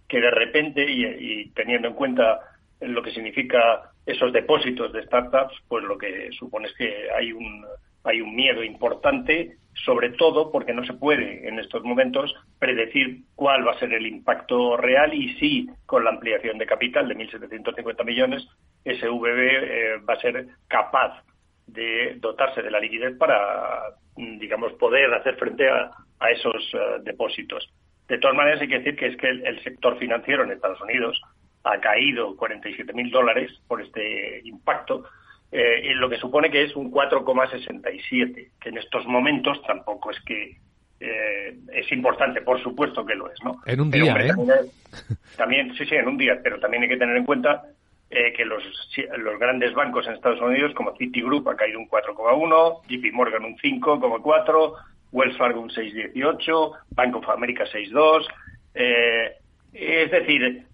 [0.08, 2.40] que de repente, y, teniendo en cuenta
[2.82, 7.64] lo que significa esos depósitos de startups, pues lo que supone es que hay un,
[8.06, 13.68] hay un miedo importante sobre todo porque no se puede en estos momentos predecir cuál
[13.68, 18.06] va a ser el impacto real y si con la ampliación de capital de 1.750
[18.06, 18.48] millones
[18.86, 21.24] SVB eh, va a ser capaz
[21.68, 25.92] de dotarse de la liquidez para, digamos, poder hacer frente a,
[26.32, 27.68] esos eh, depósitos.
[28.08, 31.20] De todas maneras, hay que decir que es que el, sector financiero en Estados Unidos
[31.64, 35.06] ha caído 47.000 dólares por este impacto,
[35.52, 40.58] eh, lo que supone que es un 4,67, que en estos momentos tampoco es que
[41.00, 43.62] eh, es importante, por supuesto que lo es, ¿no?
[43.66, 44.32] En un día, ¿eh?
[45.38, 47.64] También, sí, sí, en un día, pero también hay que tener en cuenta
[48.10, 48.64] eh, que los,
[49.18, 53.58] los grandes bancos en Estados Unidos, como Citigroup, ha caído un 4,1, JP Morgan un
[53.58, 54.74] 5,4,
[55.12, 58.26] Wells Fargo un 6,18, Bank of America 6,2.
[58.74, 59.38] Eh,
[59.74, 60.66] es decir,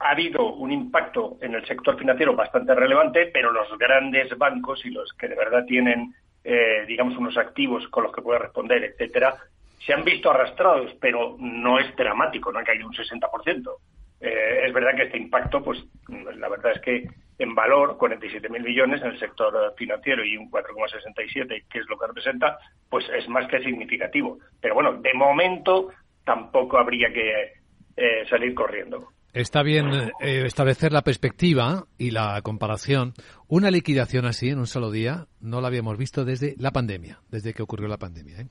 [0.00, 4.90] ha habido un impacto en el sector financiero bastante relevante, pero los grandes bancos y
[4.90, 9.36] los que de verdad tienen, eh, digamos, unos activos con los que puede responder, etcétera,
[9.84, 13.76] se han visto arrastrados, pero no es dramático, no ha caído un 60%.
[14.20, 17.08] Eh, es verdad que este impacto, pues la verdad es que
[17.38, 22.08] en valor, 47.000 millones en el sector financiero y un 4,67, que es lo que
[22.08, 22.58] representa,
[22.90, 24.38] pues es más que significativo.
[24.60, 25.90] Pero bueno, de momento
[26.24, 27.52] tampoco habría que
[27.96, 29.12] eh, salir corriendo.
[29.34, 29.88] Está bien
[30.20, 33.12] eh, establecer la perspectiva y la comparación.
[33.46, 37.52] Una liquidación así en un solo día no la habíamos visto desde la pandemia, desde
[37.52, 38.48] que ocurrió la pandemia, ¿eh?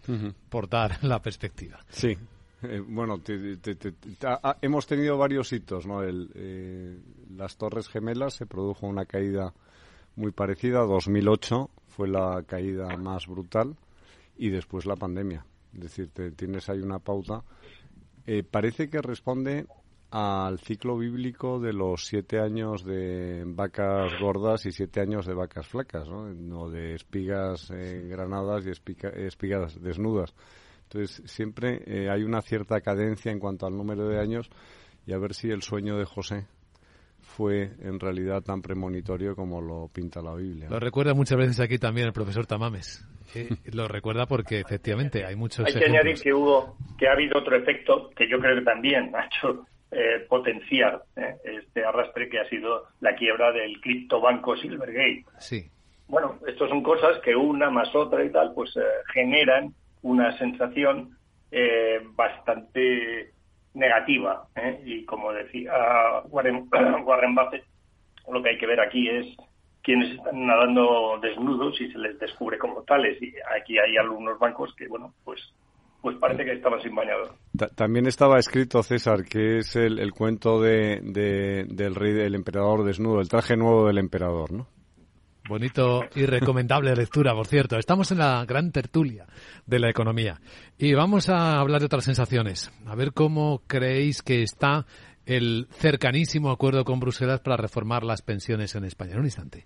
[0.49, 1.79] por dar la perspectiva.
[1.89, 2.15] Sí.
[2.63, 3.21] Eh, bueno,
[4.61, 6.01] hemos tenido varios hitos, ¿no?
[6.01, 9.53] las Torres Gemelas se produjo una caída
[10.15, 10.79] muy parecida.
[10.79, 13.75] 2008 fue la caída más brutal
[14.37, 15.45] y después la pandemia.
[15.73, 17.43] Es decir, tienes ahí una pauta.
[18.49, 19.67] parece que responde
[20.10, 25.67] al ciclo bíblico de los siete años de vacas gordas y siete años de vacas
[25.67, 26.70] flacas, ¿no?
[26.70, 30.34] de espigas eh, granadas y espigas desnudas.
[30.84, 34.50] Entonces, siempre eh, hay una cierta cadencia en cuanto al número de años
[35.06, 36.46] y a ver si el sueño de José
[37.20, 40.70] fue en realidad tan premonitorio como lo pinta la Biblia.
[40.70, 43.06] Lo recuerda muchas veces aquí también el profesor Tamames.
[43.74, 45.65] lo recuerda porque efectivamente hay muchos.
[45.67, 49.13] Hay que añadir que hubo, que ha habido otro efecto que yo creo que también
[49.13, 55.23] ha hecho eh, potenciar eh, este arrastre que ha sido la quiebra del criptobanco Silvergate.
[55.39, 55.69] Sí.
[56.08, 58.82] Bueno, estas son cosas que una más otra y tal, pues eh,
[59.13, 61.16] generan una sensación
[62.16, 63.32] bastante
[63.74, 64.47] negativa.
[64.84, 65.72] Y como decía
[66.26, 66.68] Warren,
[67.05, 67.64] Warren Buffett,
[68.30, 69.28] lo que hay que ver aquí es
[69.82, 73.22] quienes están nadando desnudos y se les descubre como tales.
[73.22, 75.39] Y aquí hay algunos bancos que, bueno, pues
[76.08, 77.34] pues parece que estaban sin bañador.
[77.76, 81.01] También estaba escrito, César, que es el, cuento de,
[81.68, 84.70] del rey, del emperador desnudo, el traje nuevo del emperador, ¿no?
[85.49, 87.78] Bonito y recomendable lectura, por cierto.
[87.78, 89.26] Estamos en la gran tertulia
[89.66, 90.39] de la economía
[90.78, 92.72] y vamos a hablar de otras sensaciones.
[92.86, 94.86] A ver cómo creéis que está
[95.26, 99.16] el cercanísimo acuerdo con Bruselas para reformar las pensiones en España.
[99.16, 99.66] En un instante.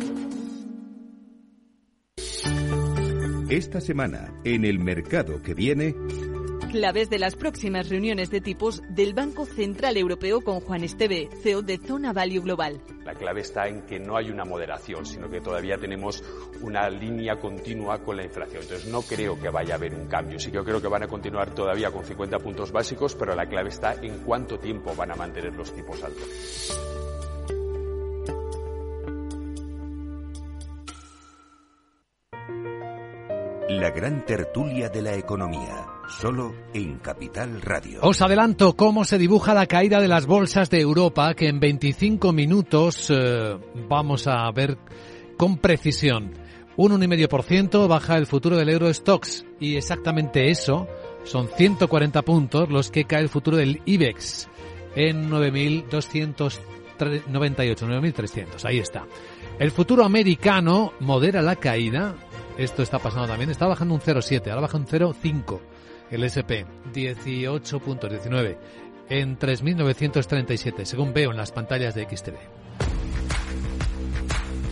[3.51, 5.93] Esta semana, en el mercado que viene,
[6.71, 11.61] claves de las próximas reuniones de tipos del Banco Central Europeo con Juan Esteve, CEO
[11.61, 12.79] de Zona Value Global.
[13.03, 16.23] La clave está en que no hay una moderación, sino que todavía tenemos
[16.61, 18.61] una línea continua con la inflación.
[18.61, 20.39] Entonces no creo que vaya a haber un cambio.
[20.39, 23.47] Sí que yo creo que van a continuar todavía con 50 puntos básicos, pero la
[23.47, 27.00] clave está en cuánto tiempo van a mantener los tipos altos.
[33.79, 35.87] La gran tertulia de la economía,
[36.19, 38.01] solo en Capital Radio.
[38.03, 42.33] Os adelanto cómo se dibuja la caída de las bolsas de Europa, que en 25
[42.33, 43.57] minutos eh,
[43.87, 44.77] vamos a ver
[45.37, 46.33] con precisión.
[46.75, 50.89] Un 1,5% baja el futuro del Eurostox y exactamente eso
[51.23, 54.49] son 140 puntos los que cae el futuro del IBEX
[54.97, 56.59] en 9.298,
[56.99, 58.65] 9.300.
[58.65, 59.05] Ahí está.
[59.59, 62.17] El futuro americano modera la caída
[62.57, 63.49] esto está pasando también.
[63.49, 65.59] Está bajando un 0,7, ahora baja un 0,5
[66.11, 68.57] el SP, 18.19
[69.09, 72.60] en 3.937, según veo en las pantallas de XTV.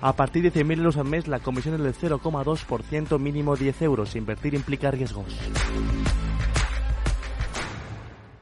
[0.00, 4.16] A partir de 100.000 euros al mes, la comisión es del 0,2%, mínimo 10 euros.
[4.16, 5.36] Invertir implica riesgos.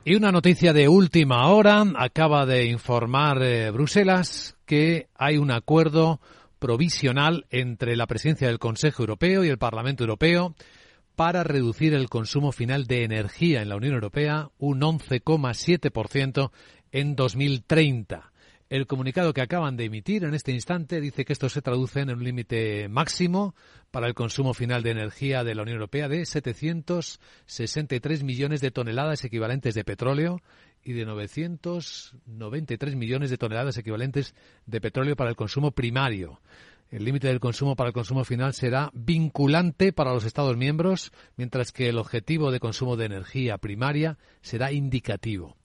[0.05, 1.85] Y una noticia de última hora.
[1.97, 6.21] Acaba de informar eh, Bruselas que hay un acuerdo
[6.59, 10.55] provisional entre la presidencia del Consejo Europeo y el Parlamento Europeo
[11.15, 16.51] para reducir el consumo final de energía en la Unión Europea un 11,7%
[16.93, 18.33] en 2030.
[18.71, 22.11] El comunicado que acaban de emitir en este instante dice que esto se traduce en
[22.11, 23.55] un límite máximo
[23.91, 29.25] para el consumo final de energía de la Unión Europea de 763 millones de toneladas
[29.25, 30.43] equivalentes de petróleo
[30.85, 34.35] y de 993 millones de toneladas equivalentes
[34.67, 36.43] de petróleo para el consumo primario.
[36.91, 41.73] El límite del consumo para el consumo final será vinculante para los Estados miembros, mientras
[41.73, 45.57] que el objetivo de consumo de energía primaria será indicativo.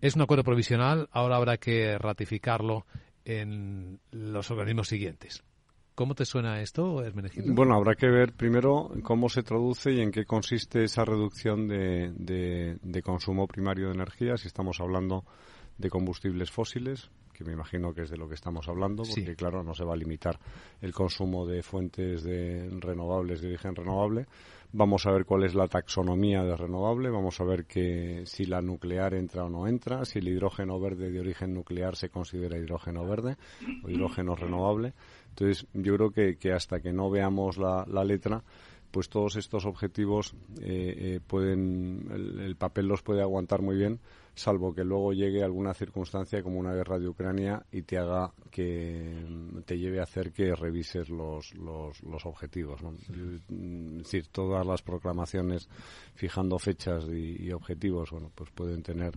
[0.00, 2.86] Es un acuerdo provisional, ahora habrá que ratificarlo
[3.24, 5.42] en los organismos siguientes.
[5.96, 7.52] ¿Cómo te suena esto, Hermenegildo?
[7.52, 12.12] Bueno, habrá que ver primero cómo se traduce y en qué consiste esa reducción de,
[12.80, 15.24] de, consumo primario de energía, si estamos hablando
[15.76, 19.62] de combustibles fósiles, que me imagino que es de lo que estamos hablando, porque claro,
[19.62, 20.40] no se va a limitar
[20.80, 24.26] el consumo de fuentes de renovables de origen renovable,
[24.70, 28.60] Vamos a ver cuál es la taxonomía de renovable, vamos a ver que si la
[28.60, 33.06] nuclear entra o no entra, si el hidrógeno verde de origen nuclear se considera hidrógeno
[33.06, 33.38] verde
[33.82, 34.92] o hidrógeno renovable.
[35.30, 38.44] Entonces, yo creo que, que hasta que no veamos la, la letra,
[38.90, 42.08] pues todos estos objetivos eh, eh, pueden,
[42.40, 44.00] el, papel los puede aguantar muy bien,
[44.34, 49.24] salvo que luego llegue alguna circunstancia como una guerra de Ucrania y te haga que
[49.66, 52.80] te lleve a hacer que revises los, los, los objetivos.
[52.82, 55.68] Es decir, todas las proclamaciones
[56.14, 59.14] fijando fechas y, y objetivos, bueno, pues pueden tener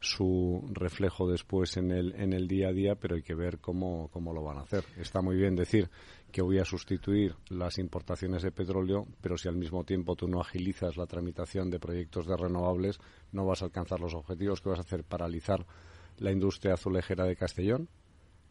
[0.00, 4.08] su reflejo después en el, en el día a día, pero hay que ver cómo,
[4.12, 4.84] cómo lo van a hacer.
[4.96, 5.90] Está muy bien decir
[6.36, 10.38] que voy a sustituir las importaciones de petróleo, pero si al mismo tiempo tú no
[10.38, 12.98] agilizas la tramitación de proyectos de renovables,
[13.32, 15.64] no vas a alcanzar los objetivos que vas a hacer paralizar
[16.18, 17.88] la industria azulejera de Castellón,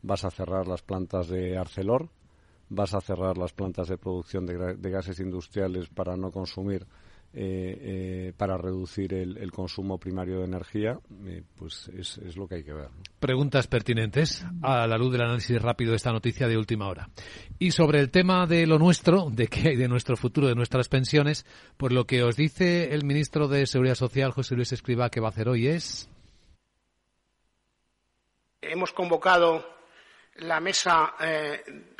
[0.01, 2.09] vas a cerrar las plantas de Arcelor,
[2.69, 6.87] vas a cerrar las plantas de producción de, gases industriales para no consumir
[7.37, 12.63] eh, eh, para reducir el, consumo primario de energía, eh, pues es, lo que hay
[12.63, 12.87] que ver.
[13.19, 17.09] Preguntas pertinentes a la luz del análisis rápido de esta noticia de última hora.
[17.59, 20.87] Y sobre el tema de lo nuestro, de qué hay de nuestro futuro, de nuestras
[20.87, 25.19] pensiones, pues lo que os dice el ministro de Seguridad Social, José Luis Escriba, que
[25.19, 26.09] va a hacer hoy es.
[28.61, 29.67] Hemos convocado
[30.37, 31.15] la mesa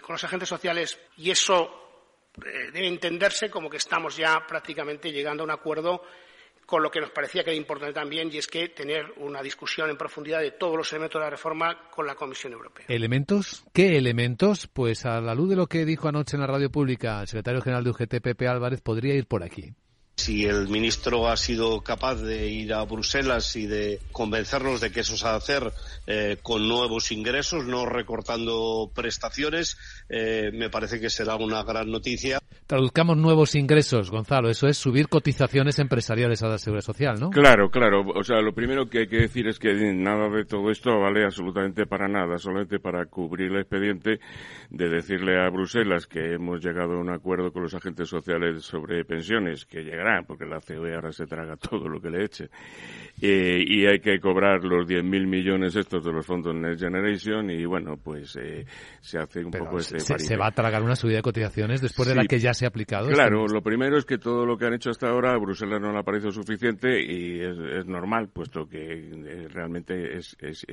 [0.02, 1.85] con los agentes sociales y eso eh,
[2.38, 6.02] debe entenderse como que estamos ya prácticamente llegando a un acuerdo
[6.66, 9.90] con lo que nos parecía que era importante también, y es que tener una discusión
[9.90, 12.86] en profundidad de todos los elementos de la reforma con la Comisión Europea.
[12.90, 13.64] ¿Elementos?
[13.72, 14.68] ¿Qué elementos?
[14.68, 17.62] Pues a la luz de lo que dijo anoche en la radio pública el secretario
[17.62, 19.74] general de UGT, Pepe Álvarez, podría ir por aquí.
[20.18, 25.02] Si el ministro ha sido capaz de ir a Bruselas y de convencernos de que
[25.02, 25.74] eso se va a hacer
[26.08, 32.40] eh, con nuevos ingresos, no recortando prestaciones, eh, me parece que será una gran noticia.
[32.66, 34.50] Traduzcamos nuevos ingresos, Gonzalo.
[34.50, 37.30] Eso es subir cotizaciones empresariales a la seguridad social, ¿no?
[37.30, 38.04] Claro, claro.
[38.16, 41.26] O sea, lo primero que hay que decir es que nada de todo esto vale
[41.26, 44.20] absolutamente para nada, solamente para cubrir el expediente
[44.72, 49.06] de decirle a Bruselas que hemos llegado a un acuerdo con los agentes sociales sobre
[49.06, 49.84] pensiones, que
[50.28, 52.50] porque la COE ahora se traga todo lo que le eche,
[53.22, 57.66] eh, y hay que cobrar los 10.000 millones estos de los fondos Next Generation, y
[57.66, 58.66] bueno, pues eh,
[59.00, 59.80] se hace un poco.
[59.80, 62.66] Se, se, va a tragar una subida de cotizaciones después de la que ya se
[62.66, 63.10] ha aplicado.
[63.10, 65.92] Claro, lo primero es que todo lo que han hecho hasta ahora a Bruselas no
[65.92, 70.66] le ha parecido suficiente y es, normal, puesto que eh, realmente es, es,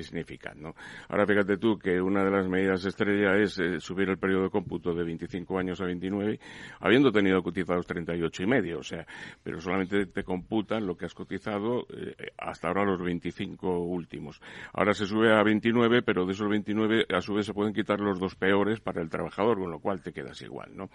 [0.57, 0.74] ¿no?
[1.09, 4.51] Ahora fíjate tú que una de las medidas estrella es eh, subir el periodo de
[4.51, 6.38] cómputo de 25 años a 29,
[6.80, 9.07] habiendo tenido cotizados 38 y medio, o sea,
[9.43, 14.41] pero solamente te computan lo que has cotizado eh, hasta ahora los 25 últimos.
[14.72, 18.01] Ahora se sube a 29, pero de esos 29 a su vez se pueden quitar
[18.01, 20.89] los dos peores para el trabajador, con lo cual te quedas igual, ¿no?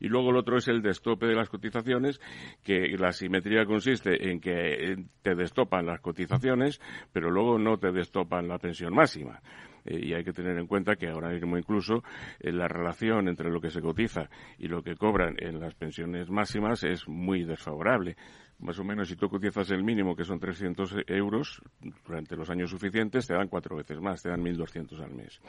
[0.00, 2.20] Y luego el otro es el destope de las cotizaciones,
[2.62, 6.80] que la simetría consiste en que eh, te destopan las cotizaciones,
[7.12, 9.40] pero luego no te destopan la pensión máxima.
[9.84, 12.02] Eh, y hay que tener en cuenta que ahora mismo incluso
[12.40, 14.28] eh, la relación entre lo que se cotiza
[14.58, 18.16] y lo que cobran en las pensiones máximas es muy desfavorable
[18.58, 21.60] más o menos si tú cotizas el mínimo, que son 300 euros,
[22.06, 25.40] durante los años suficientes te dan cuatro veces más, te dan 1.200 al mes.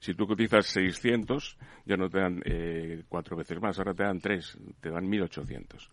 [0.00, 4.20] Si tú cotizas 600, ya no te dan eh, cuatro veces más, ahora te dan
[4.20, 5.88] tres, te dan 1.800.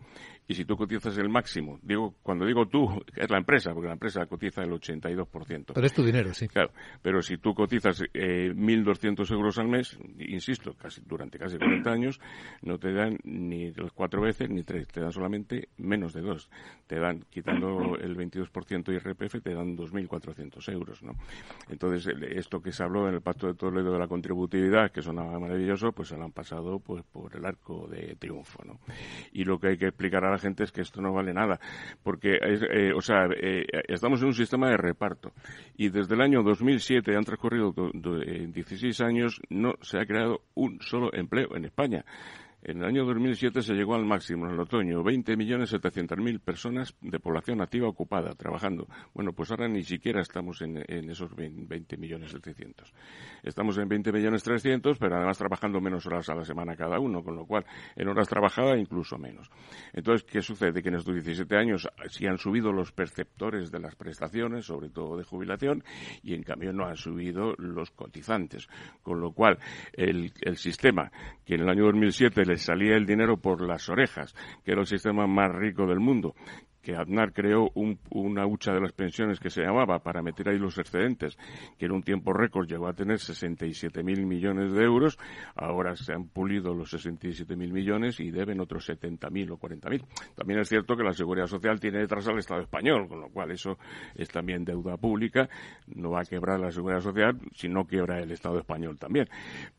[0.48, 3.94] Y si tú cotizas el máximo, digo, cuando digo tú, es la empresa, porque la
[3.94, 5.74] empresa cotiza el 82%.
[5.74, 6.48] Pero es tu dinero, sí.
[6.48, 11.92] Claro, pero si tú cotizas eh, 1.200 euros al mes, insisto, casi durante casi 40
[11.92, 12.20] años,
[12.64, 16.49] no te dan ni cuatro veces ni tres, te dan solamente menos de dos
[16.90, 21.14] te dan, quitando el 22% IRPF, te dan 2.400 euros, ¿no?
[21.70, 25.40] Entonces, esto que se habló en el Pacto de Toledo de la contributividad, que sonaba
[25.40, 28.80] maravilloso, pues se lo han pasado pues por el arco de triunfo, ¿no?
[29.32, 31.60] Y lo que hay que explicar a la gente es que esto no vale nada,
[32.02, 35.32] porque, eh, o sea, eh, estamos en un sistema de reparto
[35.78, 41.14] y desde el año 2007 han transcurrido 16 años, no se ha creado un solo
[41.14, 42.04] empleo en España.
[42.62, 47.62] En el año 2007 se llegó al máximo, en el otoño, 20.700.000 personas de población
[47.62, 48.86] activa ocupada, trabajando.
[49.14, 50.78] Bueno, pues ahora ni siquiera estamos en,
[51.10, 52.74] esos 20.300.000.
[53.44, 57.46] Estamos en 20.300.000, pero además trabajando menos horas a la semana cada uno, con lo
[57.46, 59.50] cual en horas trabajadas incluso menos.
[59.94, 60.84] Entonces, ¿qué sucede?
[60.84, 65.16] Que en estos 17 años sí han subido los perceptores de las prestaciones, sobre todo
[65.16, 65.82] de jubilación,
[66.24, 68.68] y en cambio no han subido los cotizantes.
[69.02, 69.60] Con lo cual,
[69.94, 71.10] el sistema
[71.46, 74.34] que en el año 2007 le salía el dinero por las orejas,
[74.66, 76.34] que era el sistema más rico del mundo,
[76.82, 80.78] que Aznar creó una hucha de las pensiones que se llamaba para meter ahí los
[80.78, 81.38] excedentes,
[81.78, 85.18] que en un tiempo récord llegó a tener 67.000 millones de euros,
[85.56, 90.06] ahora se han pulido los 67.000 millones y deben otros 70.000 o 40.000.
[90.36, 93.52] También es cierto que la Seguridad Social tiene detrás al Estado español, con lo cual
[93.52, 93.78] eso
[94.16, 95.50] es también deuda pública,
[95.88, 99.28] no va a quebrar la Seguridad Social, si no quiebra el Estado español también.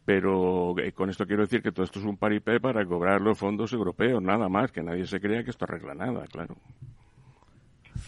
[0.04, 3.38] Pero eh, con esto quiero decir que todo esto es un paripé para cobrar los
[3.38, 6.56] fondos europeos, nada más, que nadie se crea que esto arregla nada, claro.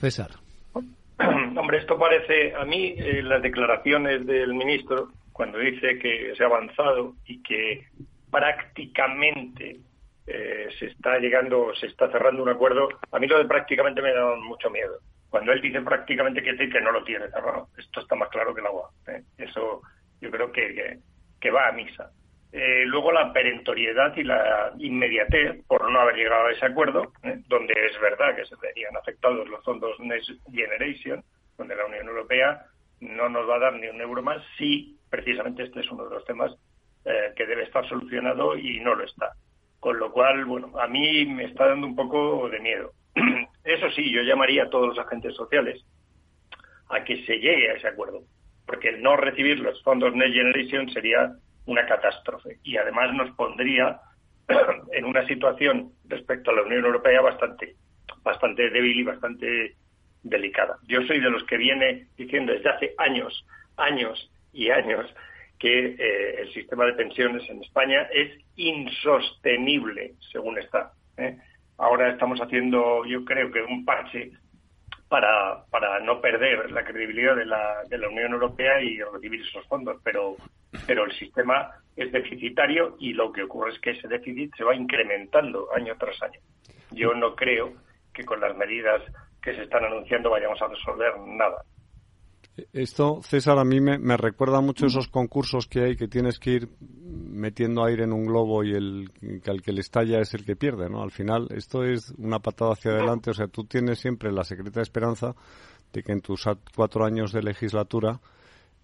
[0.03, 0.31] César.
[1.57, 6.47] Hombre, esto parece a mí eh, las declaraciones del ministro cuando dice que se ha
[6.47, 7.87] avanzado y que
[8.29, 9.79] prácticamente
[10.27, 12.89] eh, se está llegando, se está cerrando un acuerdo.
[13.13, 14.99] A mí lo de prácticamente me da mucho miedo.
[15.31, 18.61] Cuando él dice prácticamente que, que no lo tiene cerrado, esto está más claro que
[18.61, 18.91] el agua.
[19.07, 19.23] ¿eh?
[19.39, 19.83] Eso
[20.21, 20.99] yo creo que,
[21.41, 22.11] que va a misa.
[22.53, 27.41] Eh, luego la perentoriedad y la inmediatez por no haber llegado a ese acuerdo, ¿eh?
[27.49, 31.25] donde es verdad que se verían afectados los fondos Next Generation,
[31.57, 32.67] donde la Unión Europea
[33.01, 36.15] no nos va a dar ni un euro más si precisamente este es uno de
[36.15, 36.53] los temas
[37.07, 39.33] eh, que debe estar solucionado y no lo está.
[39.81, 42.93] Con lo cual, bueno, a mí me está dando un poco de miedo.
[43.65, 45.83] Eso sí, yo llamaría a todos los agentes sociales
[46.91, 48.21] a que se llegue a ese acuerdo,
[48.67, 51.33] porque el no recibir los fondos Next Generation sería
[51.67, 54.01] una catástrofe y además nos pondría
[54.93, 57.77] en una situación respecto a la Unión Europea bastante
[58.23, 59.77] bastante débil y bastante
[60.23, 60.79] delicada.
[60.87, 63.45] Yo soy de los que viene diciendo desde hace años,
[63.77, 65.07] años y años
[65.59, 70.93] que eh, el sistema de pensiones en España es insostenible, según está.
[71.17, 71.39] ¿eh?
[71.79, 74.33] Ahora estamos haciendo, yo creo que un parche
[75.09, 79.67] para, para no perder la credibilidad de la, de la Unión Europea y recibir esos
[79.67, 80.37] fondos, pero,
[80.87, 84.75] pero el sistema es deficitario y lo que ocurre es que ese déficit se va
[84.75, 86.41] incrementando año tras año.
[86.91, 87.73] Yo no creo
[88.13, 89.03] que con las medidas
[89.43, 91.63] que se están anunciando vayamos a resolver nada.
[92.73, 96.69] Esto, César, a mí me, recuerda mucho esos concursos que hay que tienes que ir
[96.81, 99.11] metiendo aire en un globo y el
[99.43, 101.03] que al que le estalla es el que pierde, ¿no?
[101.03, 103.31] Al final, esto es una patada hacia adelante.
[103.31, 105.35] O sea, tú tienes siempre la secreta esperanza
[105.95, 106.45] de que en tus
[106.77, 108.21] cuatro años de legislatura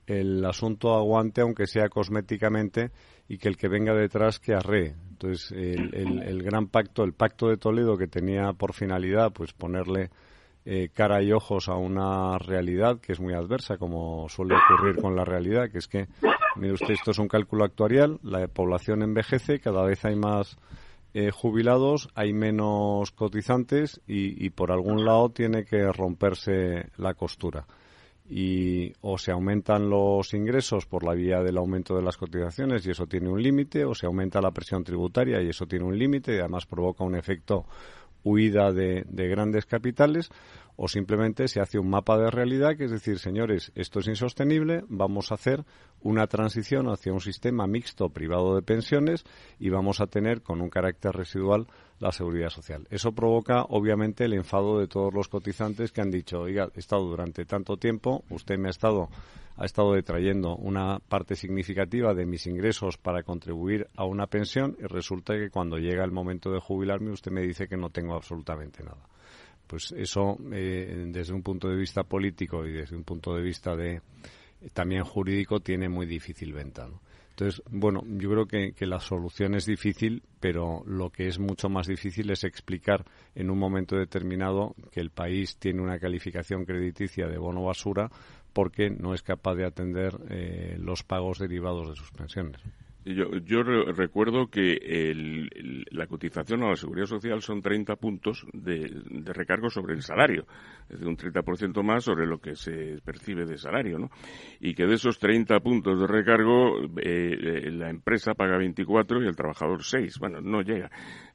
[0.09, 2.91] el asunto aguante, aunque sea cosméticamente,
[3.29, 4.95] y que el que venga detrás que arree.
[5.11, 10.11] Entonces, el, el gran pacto, el pacto de Toledo, que tenía por finalidad pues ponerle
[10.71, 15.17] eh, cara y ojos a una realidad que es muy adversa, como suele ocurrir con
[15.17, 16.09] la realidad, que es que,
[16.57, 20.59] mire usted, esto es un cálculo actuarial, la población envejece, cada vez hay más
[21.15, 27.67] eh, jubilados, hay menos cotizantes y, por algún lado tiene que romperse la costura.
[28.31, 32.91] Y o se aumentan los ingresos por la vía del aumento de las cotizaciones y
[32.91, 36.35] eso tiene un límite, o se aumenta la presión tributaria y eso tiene un límite
[36.35, 37.65] y además provoca un efecto
[38.25, 40.31] huida de, grandes capitales
[40.81, 44.85] o simplemente se hace un mapa de realidad que es decir, señores, esto es insostenible,
[44.89, 45.65] vamos a hacer
[46.03, 49.25] una transición hacia un sistema mixto privado de pensiones
[49.59, 51.67] y vamos a tener con un carácter residual
[51.99, 52.87] la seguridad social.
[52.91, 57.03] Eso provoca, obviamente, el enfado de todos los cotizantes que han dicho, oiga, he estado
[57.09, 59.09] durante tanto tiempo, usted me ha estado
[59.57, 64.87] ha estado detrayendo una parte significativa de mis ingresos para contribuir a una pensión y
[64.87, 68.85] resulta que cuando llega el momento de jubilarme usted me dice que no tengo absolutamente
[68.85, 69.09] nada.
[69.69, 73.77] Pues eso, eh, desde un punto de vista político y desde un punto de vista
[73.77, 74.01] de
[74.73, 76.89] también jurídico, tiene muy difícil venta.
[77.31, 81.69] Entonces, bueno, yo creo que, que, la solución es difícil, pero lo que es mucho
[81.69, 83.05] más difícil es explicar
[83.37, 88.11] en un momento determinado que el país tiene una calificación crediticia de bono basura
[88.53, 92.61] porque no es capaz de atender eh, los pagos derivados de sus pensiones.
[93.15, 95.15] Yo, recuerdo que
[95.91, 98.91] la cotización a la seguridad social son 30 puntos de,
[99.33, 100.47] recargo sobre el salario,
[100.83, 104.11] es decir, un 30% más sobre lo que se percibe de salario, ¿no?
[104.61, 109.27] Y que de esos 30 puntos de recargo, eh, eh, la empresa paga 24 y
[109.27, 110.19] el trabajador 6.
[110.19, 110.91] Bueno, no llega.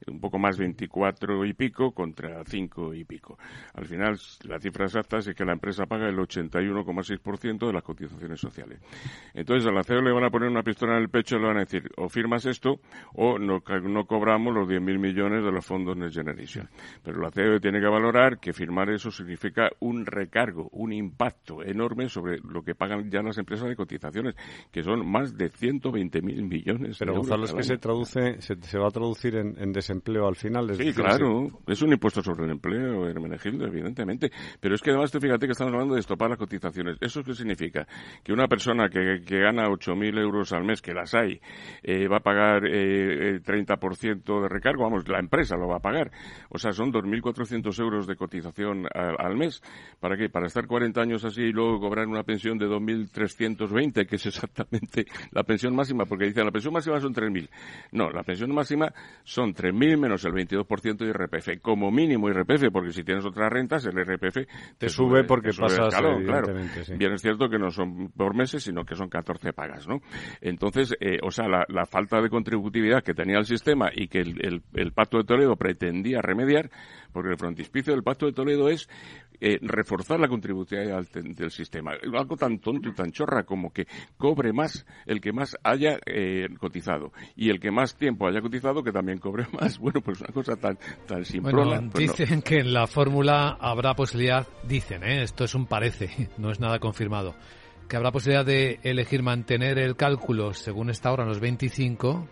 [0.06, 3.36] Un poco más 24 y pico contra 5 y pico.
[3.74, 8.38] Al final, la cifra exacta es que la empresa paga el 81,6% de las cotizaciones
[8.38, 8.80] sociales.
[9.32, 11.56] Entonces, al CEO le van a poner una pistola en el pecho y le van
[11.58, 12.80] a decir, o firmas esto
[13.14, 16.68] o no, no cobramos los 10.000 millones de los fondos Next Generation.
[17.02, 22.08] Pero la CEOE tiene que valorar que firmar eso significa un recargo, un impacto enorme
[22.08, 24.34] sobre lo que pagan ya las empresas de cotizaciones,
[24.70, 27.28] que son más de 120.000 millones Pero, de euros.
[27.28, 30.74] Gonzalo, es que se traduce, se, va a traducir en, desempleo al final.
[30.74, 31.48] sí, claro.
[31.66, 34.30] Es un impuesto sobre el empleo, Hermenegildo, evidentemente.
[34.60, 36.96] Pero es que además, fíjate que estamos hablando de estopar las cotizaciones.
[37.00, 37.86] ¿Eso qué significa?
[38.22, 41.40] Que una persona que, que gana 8.000 euros al mes, que las hay,
[41.82, 45.80] eh, va a pagar eh, el 30% de recargo, vamos, la empresa lo va a
[45.80, 46.10] pagar.
[46.48, 49.62] O sea, son 2.400 euros de cotización al mes.
[50.00, 50.28] ¿Para qué?
[50.28, 55.06] Para estar 40 años así y luego cobrar una pensión de 2.320, que es exactamente
[55.32, 57.48] la pensión máxima, porque dicen la pensión máxima son 3.000.
[57.92, 58.92] No, la pensión máxima
[59.22, 63.84] son 3.000 menos el 22% de IRPF, como mínimo IRPF, porque si tienes otras rentas,
[63.86, 64.46] el IRPF
[64.78, 66.18] te, sube, porque pasas, claro.
[66.96, 70.00] Bien es cierto que no son por meses, sino que son 14 pagas, ¿no?
[70.40, 74.92] Entonces, eh, o sea, la, falta de contributividad que tenía el sistema y que el,
[74.92, 76.70] Pacto de Toledo pretendía remediar,
[77.12, 78.88] porque el frontispicio del Pacto de Toledo es
[79.40, 81.92] eh, reforzar la contributividad del, sistema.
[82.16, 86.48] Algo tan tonto y tan chorra como que cobre más el que más haya eh,
[86.58, 89.78] cotizado y el que más tiempo haya cotizado que también cobre más.
[89.78, 91.76] Bueno, pues una cosa tan, tan simplona.
[91.76, 95.22] Bueno, pues dicen que en la fórmula habrá posibilidad, dicen, ¿eh?
[95.24, 97.34] esto es un parece, no es nada confirmado
[97.88, 102.28] que habrá posibilidad de elegir mantener el cálculo según está ahora en los 25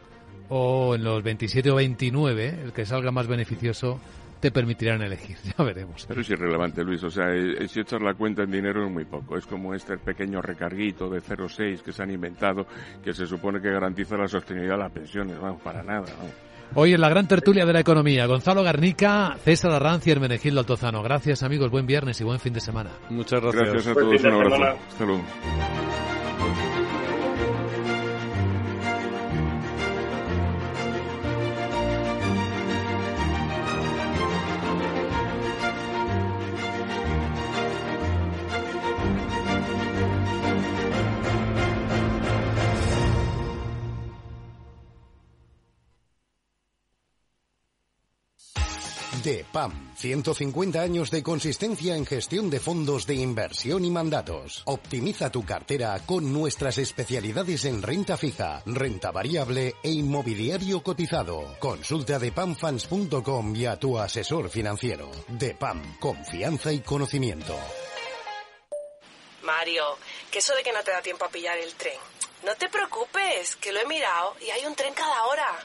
[0.48, 4.00] o en los 27 o 29, el que salga más beneficioso
[4.42, 5.36] te permitirán elegir.
[5.56, 6.04] Ya veremos.
[6.06, 7.02] Pero es irrelevante, Luis.
[7.04, 9.38] O sea, eh, si echas la cuenta en dinero es muy poco.
[9.38, 12.66] Es como este pequeño recarguito de 0,6 que se han inventado,
[13.04, 15.40] que se supone que garantiza la sostenibilidad de las pensiones.
[15.40, 16.06] Vamos, para nada.
[16.74, 21.02] Hoy en la gran tertulia de la economía, Gonzalo Garnica, César Arranz y Hermenegildo Altozano.
[21.02, 22.90] Gracias amigos, buen viernes y buen fin de semana.
[23.10, 23.72] Muchas gracias.
[23.72, 24.78] Gracias a todos, un abrazo.
[24.88, 25.22] Hasta luego.
[49.22, 49.94] DEPAM.
[49.96, 54.62] 150 años de consistencia en gestión de fondos de inversión y mandatos.
[54.66, 61.56] Optimiza tu cartera con nuestras especialidades en renta fija, renta variable e inmobiliario cotizado.
[61.58, 65.10] Consulta depamfans.com y a tu asesor financiero.
[65.28, 65.98] DEPAM.
[65.98, 67.56] Confianza y conocimiento.
[69.42, 69.84] Mario,
[70.30, 71.98] que eso de que no te da tiempo a pillar el tren.
[72.44, 75.64] No te preocupes, que lo he mirado y hay un tren cada hora.